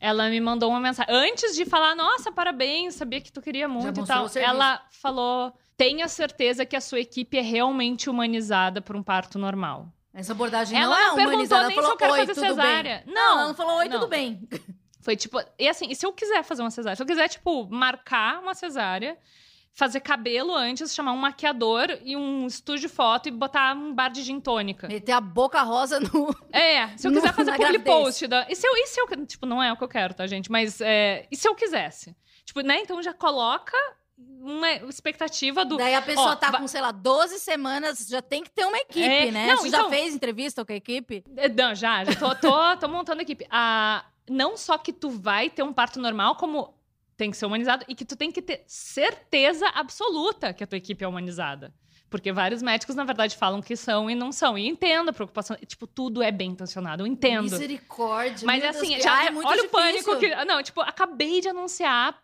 [0.00, 1.14] Ela me mandou uma mensagem.
[1.14, 4.26] Antes de falar, nossa, parabéns, sabia que tu queria muito e tal.
[4.34, 9.86] Ela falou: tenha certeza que a sua equipe é realmente humanizada por um parto normal.
[10.12, 11.68] Essa abordagem Ela não é não perguntou humanizada.
[11.68, 13.02] nem ela se eu falou, quero fazer cesárea.
[13.06, 13.14] bem.
[13.14, 14.00] Não, ela não falou, oi, não.
[14.00, 14.48] tudo bem.
[15.04, 15.38] Foi tipo.
[15.58, 16.96] E assim, e se eu quiser fazer uma cesárea?
[16.96, 19.18] Se eu quiser, tipo, marcar uma cesárea,
[19.74, 24.08] fazer cabelo antes, chamar um maquiador e um estúdio de foto e botar um bar
[24.08, 24.88] de gin tônica.
[24.88, 26.34] Meter a boca rosa no...
[26.50, 28.04] É, se eu No- quiser fazer na public gravidez.
[28.04, 28.26] post.
[28.28, 28.46] Da...
[28.48, 29.26] E, se eu, e se eu.
[29.26, 30.50] Tipo, não é o que eu quero, tá, gente?
[30.50, 30.80] Mas.
[30.80, 31.26] É...
[31.30, 32.16] E se eu quisesse?
[32.46, 32.78] Tipo, né?
[32.80, 33.76] Então já coloca
[34.16, 35.76] uma expectativa do.
[35.76, 38.64] Daí a pessoa Ó, tá va- com, sei lá, 12 semanas, já tem que ter
[38.64, 39.48] uma equipe, É, né?
[39.48, 41.24] não, Você então- já fez entrevista com a equipe?
[41.36, 43.44] É, Não, já, já tô, tô, tô montando a equipe.
[43.50, 46.74] Ah, não só que tu vai ter um parto normal, como
[47.16, 50.78] tem que ser humanizado e que tu tem que ter certeza absoluta que a tua
[50.78, 51.72] equipe é humanizada.
[52.10, 54.56] Porque vários médicos, na verdade, falam que são e não são.
[54.56, 55.56] E entendo a preocupação.
[55.66, 57.42] Tipo, tudo é bem intencionado, eu entendo.
[57.44, 58.46] Misericórdia.
[58.46, 59.78] Mas Deus, assim, que- já, é muito olha difícil.
[59.78, 60.44] o pânico que.
[60.44, 62.16] Não, tipo, acabei de anunciar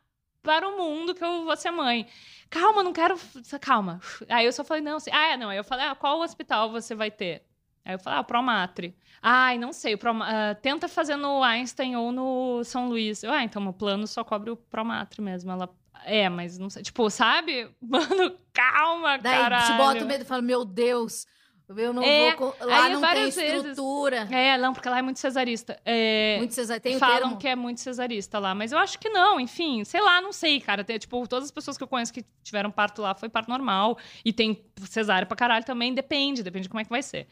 [0.42, 2.06] para o mundo que eu vou ser mãe.
[2.48, 3.18] Calma, não quero.
[3.60, 4.00] Calma.
[4.28, 5.48] Aí eu só falei, não, assim, ah, é, não.
[5.48, 7.42] Aí eu falei, ah, qual hospital você vai ter?
[7.84, 8.94] Aí eu falei, ah, Promatre.
[9.22, 13.22] Ai, não sei, ah, tenta fazer no Einstein ou no São Luís.
[13.22, 15.50] Eu, ah, então o plano só cobre o Promatre mesmo.
[15.50, 15.68] Ela,
[16.04, 16.82] é, mas não sei.
[16.82, 17.70] Tipo, sabe?
[17.80, 19.66] Mano, calma, Daí caralho.
[19.66, 21.26] te bota o medo e fala, meu Deus,
[21.76, 22.56] Eu não É, vou.
[22.60, 24.26] Lá aí não tem várias vezes- estrutura.
[24.30, 25.80] É, não, porque lá é muito cesarista.
[25.84, 26.80] É, Muito cesar...
[26.80, 27.36] Tem falam termo.
[27.38, 30.60] que é muito cesarista lá, mas eu acho que não, enfim, sei lá, não sei,
[30.60, 30.82] cara.
[30.82, 33.96] Tem, tipo, todas as pessoas que eu conheço que tiveram parto lá foi parto normal.
[34.24, 37.28] E tem cesárea pra caralho também, depende, depende de como é que vai ser.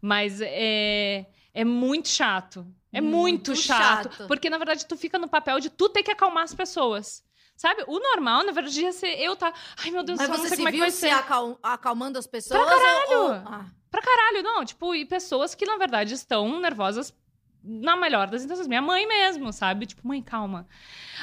[0.00, 2.66] Mas é, é muito chato.
[2.92, 4.26] É muito, Muito chato, chato.
[4.26, 7.22] Porque, na verdade, tu fica no papel de tu ter que acalmar as pessoas.
[7.56, 7.84] Sabe?
[7.86, 9.52] O normal, na verdade, ia ser eu tá.
[9.82, 11.10] Ai, meu Deus do céu, não sei se como é que vai se ser.
[11.10, 12.60] acal- acalmando as pessoas?
[12.60, 13.18] Pra caralho!
[13.22, 14.62] Ou- Ah, Pra caralho, não.
[14.64, 17.14] Tipo, e pessoas que, na verdade, estão nervosas
[17.64, 18.66] na melhor das intenções.
[18.68, 19.86] Minha mãe mesmo, sabe?
[19.86, 20.68] Tipo, mãe, calma.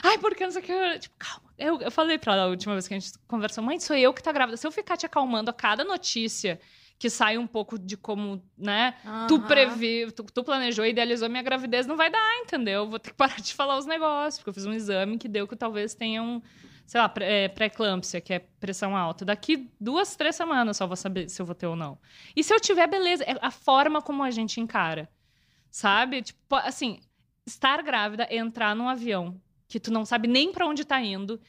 [0.03, 0.99] Ai, porque não sei o que.
[0.99, 1.53] Tipo, calma.
[1.57, 4.11] Eu, eu falei pra ela a última vez que a gente conversou, mãe, sou eu
[4.11, 4.57] que tá grávida.
[4.57, 6.59] Se eu ficar te acalmando a cada notícia
[6.97, 8.95] que sai um pouco de como, né?
[9.27, 9.47] Tu aham.
[9.47, 12.89] previ, tu, tu planejou e idealizou minha gravidez, não vai dar, entendeu?
[12.89, 15.47] Vou ter que parar de falar os negócios, porque eu fiz um exame que deu
[15.47, 16.41] que talvez tenha um,
[16.85, 19.25] sei lá, é, pré-eclâmpsia, que é pressão alta.
[19.25, 21.97] Daqui duas, três semanas só vou saber se eu vou ter ou não.
[22.35, 23.23] E se eu tiver, beleza.
[23.23, 25.09] É a forma como a gente encara,
[25.69, 26.21] sabe?
[26.21, 26.99] Tipo, assim,
[27.45, 31.41] estar grávida, entrar num avião que tu não sabe nem pra onde tá indo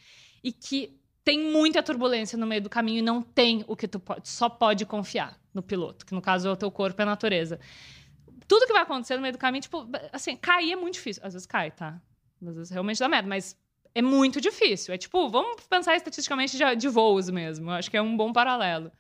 [0.43, 3.99] e que tem muita turbulência no meio do caminho e não tem o que tu
[3.99, 7.07] pode, só pode confiar no piloto, que no caso é o teu corpo e a
[7.07, 7.59] natureza.
[8.47, 11.23] Tudo que vai acontecer no meio do caminho, tipo, assim, cair é muito difícil.
[11.25, 11.99] Às vezes cai, tá?
[12.47, 13.57] Às vezes realmente dá merda, mas
[13.95, 14.93] é muito difícil.
[14.93, 17.71] É tipo, vamos pensar estatisticamente de, de voos mesmo.
[17.71, 18.93] Eu acho que é um bom paralelo.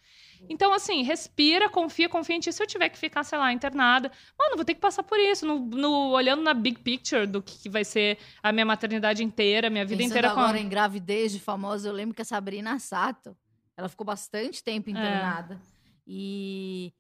[0.49, 2.53] Então, assim, respira, confia, confia em ti.
[2.53, 5.47] Se eu tiver que ficar, sei lá, internada, mano, vou ter que passar por isso.
[5.47, 9.68] No, no- olhando na big picture do que, que vai ser a minha maternidade inteira,
[9.68, 12.24] a minha vida Pensando inteira com agora em gravidez de famosa, eu lembro que a
[12.26, 13.36] Sabrina Sato,
[13.76, 15.61] ela ficou bastante tempo internada.
[16.07, 16.92] E,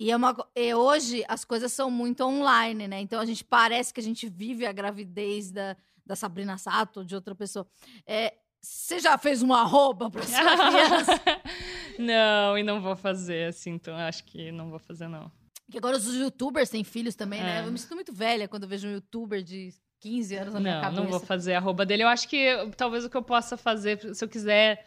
[0.00, 3.00] e, é uma, e hoje as coisas são muito online, né?
[3.00, 5.76] Então a gente parece que a gente vive a gravidez da,
[6.06, 7.66] da Sabrina Sato ou de outra pessoa.
[8.06, 10.38] É, você já fez uma arroba pra sua
[10.70, 11.20] criança?
[11.98, 15.30] não, e não vou fazer, assim, então acho que não vou fazer, não.
[15.66, 17.58] Porque agora os youtubers têm filhos também, né?
[17.62, 17.66] É.
[17.66, 19.70] Eu me sinto muito velha quando vejo um youtuber de
[20.00, 21.02] 15 anos na minha Não, cabeça.
[21.02, 22.04] não vou fazer a arroba dele.
[22.04, 22.46] Eu acho que
[22.76, 24.86] talvez o que eu possa fazer, se eu quiser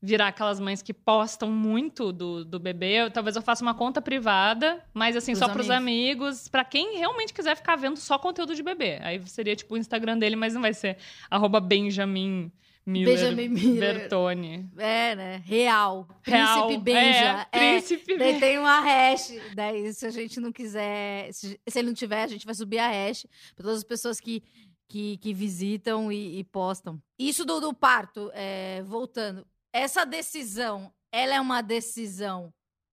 [0.00, 4.00] virar aquelas mães que postam muito do, do bebê, eu- talvez eu faça uma conta
[4.02, 8.54] privada, mas assim, Pros só pros amigos, pra quem realmente quiser ficar vendo só conteúdo
[8.54, 8.98] de bebê.
[9.02, 10.98] Aí seria tipo o Instagram dele, mas não vai ser
[11.30, 12.52] arroba Benjamin
[12.86, 13.94] Miller Benjamin Miller.
[13.98, 14.70] Bertone.
[14.76, 15.42] É, né?
[15.44, 16.06] Real.
[16.22, 16.66] Real.
[16.66, 17.48] Príncipe Benja.
[17.50, 19.32] É, Príncipe Daí tem uma hash.
[19.54, 21.32] Daí, se a gente não quiser.
[21.32, 24.20] Se, se ele não tiver, a gente vai subir a hash para todas as pessoas
[24.20, 24.42] que,
[24.86, 27.00] que, que visitam e, e postam.
[27.18, 29.46] Isso do, do parto, é, voltando.
[29.72, 32.52] Essa decisão, ela é uma decisão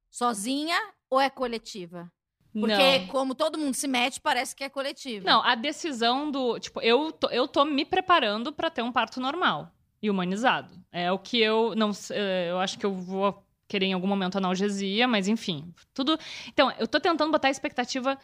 [0.10, 0.80] sozinha
[1.10, 2.10] ou é coletiva?
[2.54, 3.08] Porque, Não.
[3.08, 5.26] como todo mundo se mete, parece que é coletiva.
[5.26, 6.60] Não, a decisão do.
[6.60, 9.72] Tipo, eu tô, eu tô me preparando pra ter um parto normal
[10.02, 10.74] e humanizado.
[10.92, 11.76] É o que eu.
[11.76, 15.74] não eh, Eu acho que eu vou querer em algum momento analgesia, mas enfim.
[15.94, 16.18] Tudo.
[16.48, 18.18] Então, eu tô tentando botar a expectativa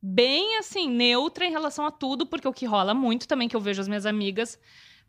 [0.00, 3.60] bem assim, neutra em relação a tudo, porque o que rola muito também, que eu
[3.60, 4.58] vejo as minhas amigas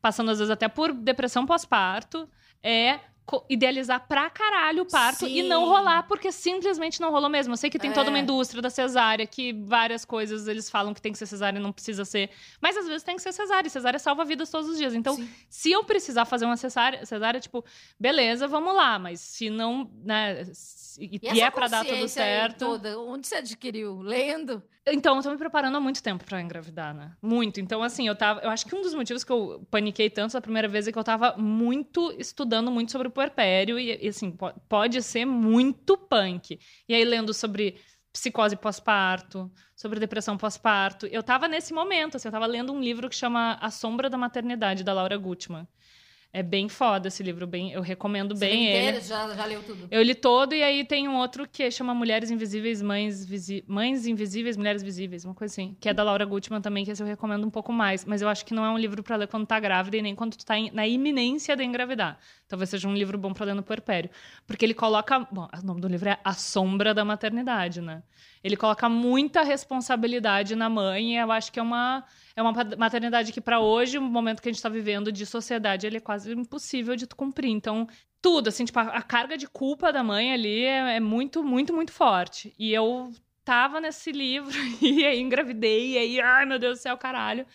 [0.02, 2.30] passando às vezes até por depressão pós-parto,
[2.62, 3.00] é
[3.50, 5.70] idealizar pra caralho o parto e não Sim.
[5.70, 7.54] rolar, porque simplesmente não rolou mesmo.
[7.54, 8.22] Eu sei que tem toda uma É.
[8.22, 11.72] indústria da cesárea, que várias coisas eles falam que tem que ser cesárea e não
[11.72, 12.30] precisa ser.
[12.62, 14.94] Mas às vezes tem que ser cesárea, e cesárea salva vidas todos os dias.
[14.94, 15.30] Então, Sim.
[15.50, 17.66] se eu precisar fazer uma cesárea, cesárea, tipo,
[18.00, 22.60] beleza, vamos lá, mas se não, né, se- e, E, é pra dar tudo certo.
[22.60, 24.02] Toda, onde você adquiriu?
[24.02, 24.62] Lendo?
[24.88, 27.16] Então, eu tô me preparando há muito tempo pra engravidar, né?
[27.22, 27.60] Muito.
[27.60, 28.42] Então, assim, eu tava.
[28.42, 30.98] Eu acho que um dos motivos que eu paniquei tanto da primeira vez é que
[31.00, 33.80] eu tava muito estudando muito sobre o puerpério.
[33.80, 36.60] E, e, assim, po- pode ser muito punk.
[36.88, 37.80] E aí, lendo sobre
[38.14, 41.08] psicose pós-parto, sobre depressão pós-parto.
[41.08, 44.18] Eu tava nesse momento, assim, eu tava lendo um livro que chama A Sombra da
[44.18, 45.68] Maternidade, da Laura Gutman.
[46.38, 48.90] É bem foda esse livro, bem, eu recomendo Você bem ele.
[48.90, 49.06] inteiro?
[49.06, 49.88] Já, já leu tudo?
[49.90, 53.64] Eu li todo, e aí tem um outro que chama Mulheres Invisíveis, Mães, Visi...
[53.66, 55.78] Mães Invisíveis, Mulheres Visíveis, uma coisa assim.
[55.80, 58.04] Que é da Laura Gutman também, que esse eu recomendo um pouco mais.
[58.04, 60.14] Mas eu acho que não é um livro pra ler quando tá grávida e nem
[60.14, 62.20] quando tu tá na iminência de engravidar.
[62.48, 64.10] Talvez seja um livro bom pra ler no puerpério.
[64.46, 65.20] Porque ele coloca...
[65.32, 68.04] Bom, o nome do livro é A Sombra da Maternidade, né?
[68.44, 72.04] Ele coloca muita responsabilidade na mãe e eu acho que é uma...
[72.36, 75.88] É uma maternidade que, pra hoje, o momento que a gente tá vivendo de sociedade,
[75.88, 77.50] ele é quase impossível de tu cumprir.
[77.50, 77.88] Então,
[78.22, 81.74] tudo, assim, tipo, a, a carga de culpa da mãe ali é, é muito, muito,
[81.74, 82.54] muito forte.
[82.60, 83.12] E eu
[83.46, 87.46] tava nesse livro e aí engravidei, e aí, ai meu Deus do céu, caralho.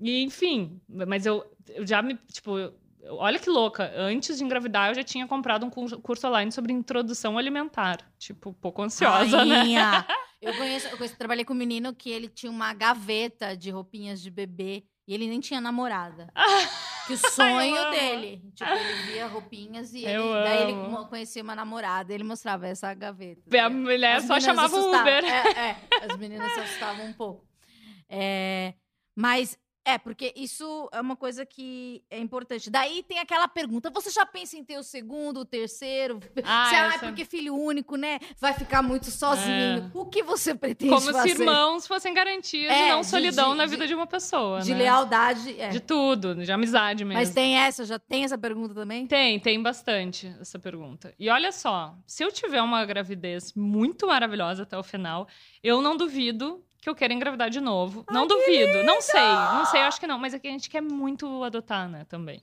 [0.00, 2.72] E enfim, mas eu, eu já me, tipo,
[3.08, 7.36] olha que louca, antes de engravidar eu já tinha comprado um curso, online sobre introdução
[7.38, 7.98] alimentar.
[8.18, 9.56] Tipo, um pouco ansiosa, né?
[9.56, 10.06] Rainha.
[10.42, 14.20] Eu conheço, eu conheço, trabalhei com um menino que ele tinha uma gaveta de roupinhas
[14.20, 16.32] de bebê e ele nem tinha namorada.
[17.06, 17.90] Que o sonho amo.
[17.90, 18.42] dele.
[18.54, 22.14] Tipo, ele via roupinhas e ele, daí ele conhecia uma namorada.
[22.14, 23.42] Ele mostrava essa gaveta.
[23.60, 24.88] A mulher As só chamava o.
[24.88, 25.24] Uber.
[25.24, 25.76] É, é,
[26.08, 27.44] as meninas se assustavam um pouco.
[28.08, 28.74] É,
[29.16, 32.70] mas é, porque isso é uma coisa que é importante.
[32.70, 36.20] Daí tem aquela pergunta: você já pensa em ter o segundo, o terceiro?
[36.44, 38.18] Ah, Você, ah, essa- porque filho único, né?
[38.40, 39.90] Vai ficar muito sozinho.
[39.94, 41.30] O que você pretende Como se fazer?
[41.30, 44.60] irmãos fossem garantias É, e não de- solidão de- na de- vida de uma pessoa,
[44.60, 44.78] De né?
[44.84, 45.60] lealdade.
[45.60, 45.68] é.
[45.70, 47.18] De tudo, de amizade mesmo.
[47.20, 49.06] Mas tem essa, já tem essa pergunta também?
[49.06, 51.12] Tem, tem bastante essa pergunta.
[51.18, 55.26] E olha só, se eu tiver uma gravidez muito maravilhosa até o final,
[55.62, 58.04] eu não duvido que eu quero engravidar de novo.
[58.10, 60.68] não duvido, não sei, não sei, eu acho que não, mas é que a gente
[60.68, 62.42] quer muito adotar, né, também.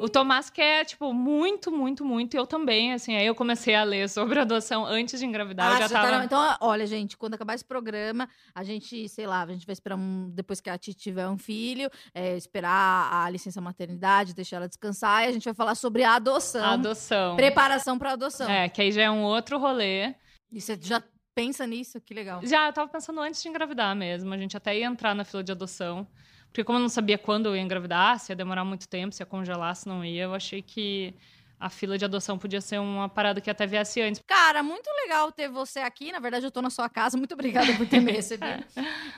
[0.00, 2.34] O Tomás quer, tipo, muito, muito, muito.
[2.34, 3.14] E eu também, assim.
[3.14, 5.66] Aí eu comecei a ler sobre adoção antes de engravidar.
[5.68, 6.18] eu Ah, já você tá tava.
[6.18, 9.74] na- Então, olha, gente, quando acabar esse programa, a gente, sei lá, a gente vai
[9.74, 14.56] esperar um, depois que a Titi tiver um filho, é, esperar a licença maternidade, deixar
[14.56, 16.64] ela descansar, e a gente vai falar sobre a adoção.
[16.64, 17.36] A adoção.
[17.36, 18.48] Preparação para adoção.
[18.50, 20.14] É, que aí já é um outro rolê.
[20.50, 21.02] E você já
[21.36, 22.00] pensa nisso?
[22.00, 22.40] Que legal.
[22.42, 24.32] Já, eu tava pensando antes de engravidar mesmo.
[24.32, 26.08] A gente até ia entrar na fila de adoção.
[26.46, 29.22] Porque como eu não sabia quando eu ia engravidar, se ia demorar muito tempo, se
[29.22, 31.14] ia congelar, se não ia, eu achei que
[31.60, 34.22] a fila de adoção podia ser uma parada que até viesse antes.
[34.26, 36.10] Cara, muito legal ter você aqui.
[36.10, 37.18] Na verdade, eu tô na sua casa.
[37.18, 38.64] Muito obrigada por ter me recebido.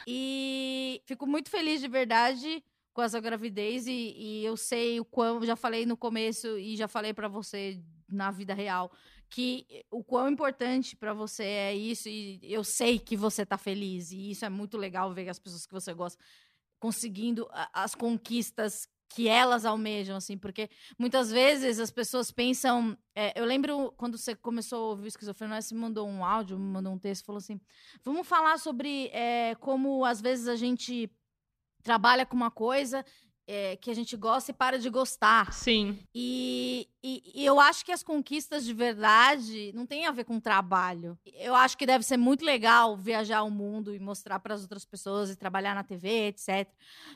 [0.04, 3.86] E fico muito feliz de verdade com essa gravidez.
[3.86, 5.44] E, e eu sei o quão.
[5.44, 8.90] Já falei no começo e já falei pra você na vida real
[9.28, 12.08] que o quão importante pra você é isso.
[12.08, 14.10] E eu sei que você tá feliz.
[14.10, 16.22] E isso é muito legal ver as pessoas que você gosta
[16.78, 20.68] conseguindo as conquistas que elas almejam, assim, porque
[20.98, 22.96] muitas vezes as pessoas pensam.
[23.14, 26.70] é, eu lembro quando você começou a ouvir esquizofrenia, você me mandou um áudio, me
[26.70, 27.58] mandou um texto, falou assim:
[28.04, 31.10] vamos falar sobre é, como às vezes a gente
[31.82, 33.04] trabalha com uma coisa
[33.50, 35.50] é, que a gente gosta e para de gostar.
[35.54, 35.98] Sim.
[36.14, 40.38] E, e- e eu acho que as conquistas de verdade não tem a ver com
[40.38, 41.18] trabalho.
[41.32, 44.84] Eu acho que deve ser muito legal viajar o mundo e mostrar para as outras
[44.84, 46.68] pessoas e trabalhar na TV, etc.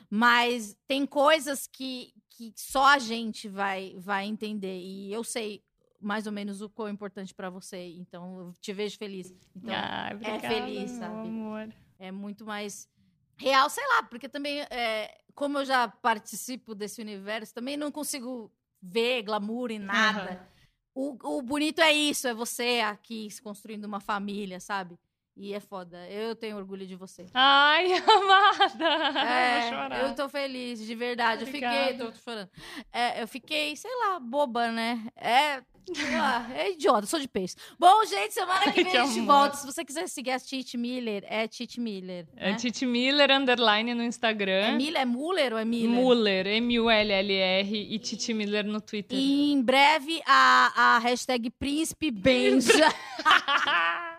[0.09, 4.79] Mas tem coisas que, que só a gente vai, vai entender.
[4.79, 5.63] E eu sei
[6.01, 7.93] mais ou menos o quão importante para você.
[7.97, 9.33] Então eu te vejo feliz.
[9.55, 11.27] Então Ai, obrigada, feliz, meu sabe?
[11.27, 11.69] amor.
[11.99, 12.89] é muito mais
[13.37, 18.51] real, sei lá, porque também, é, como eu já participo desse universo, também não consigo
[18.81, 20.47] ver glamour em nada.
[20.93, 24.99] O, o bonito é isso, é você aqui se construindo uma família, sabe?
[25.35, 25.97] E é foda.
[26.09, 27.25] Eu tenho orgulho de você.
[27.33, 29.19] Ai, amada!
[29.19, 30.03] É, Vou chorar.
[30.03, 31.41] eu tô feliz, de verdade.
[31.41, 32.05] Eu fiquei, Obrigada.
[32.05, 32.49] tô, tô chorando.
[32.91, 35.03] É, eu fiquei, sei lá, boba, né?
[35.15, 35.61] É,
[35.91, 37.55] sei lá, é idiota, sou de peixe.
[37.79, 39.35] Bom, gente, semana que vem Que a gente amor.
[39.39, 39.57] volta.
[39.57, 42.27] Se você quiser seguir a Titi Miller, é Titi Miller.
[42.37, 42.55] É né?
[42.57, 44.75] Titi Miller, underline no É Instagram.
[44.75, 45.89] Miller, é Muller ou é Miller?
[45.89, 49.17] Muller, M-U-L-L-R e Titi Miller no Twitter.
[49.17, 52.87] E em breve a, a hashtag Príncipe Benja,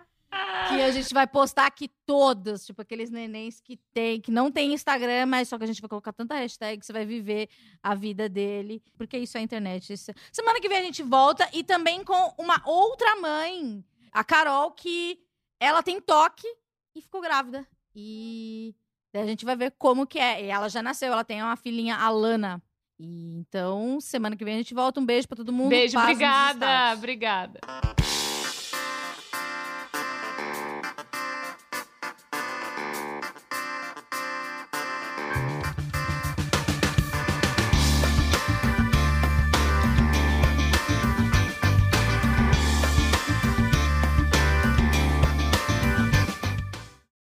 [0.69, 4.73] que a gente vai postar aqui todas, tipo aqueles nenéns que tem, que não tem
[4.73, 7.49] Instagram, mas só que a gente vai colocar tanta hashtag que você vai viver
[7.83, 9.93] a vida dele, porque isso é internet.
[9.93, 14.71] Isso- Semana que vem a gente volta e também com uma outra mãe, a Carol,
[14.73, 15.19] que
[15.61, 16.47] ela tem toque
[16.95, 17.67] e ficou grávida.
[17.95, 18.75] E
[19.13, 20.45] daí a gente vai ver como que é.
[20.45, 22.63] E ela já nasceu, ela tem uma filhinha, a Lana.
[22.99, 25.01] E então, semana que vem a gente volta.
[25.01, 25.69] Um beijo pra todo mundo.
[25.71, 27.61] Beijo, paz obrigada, obrigada.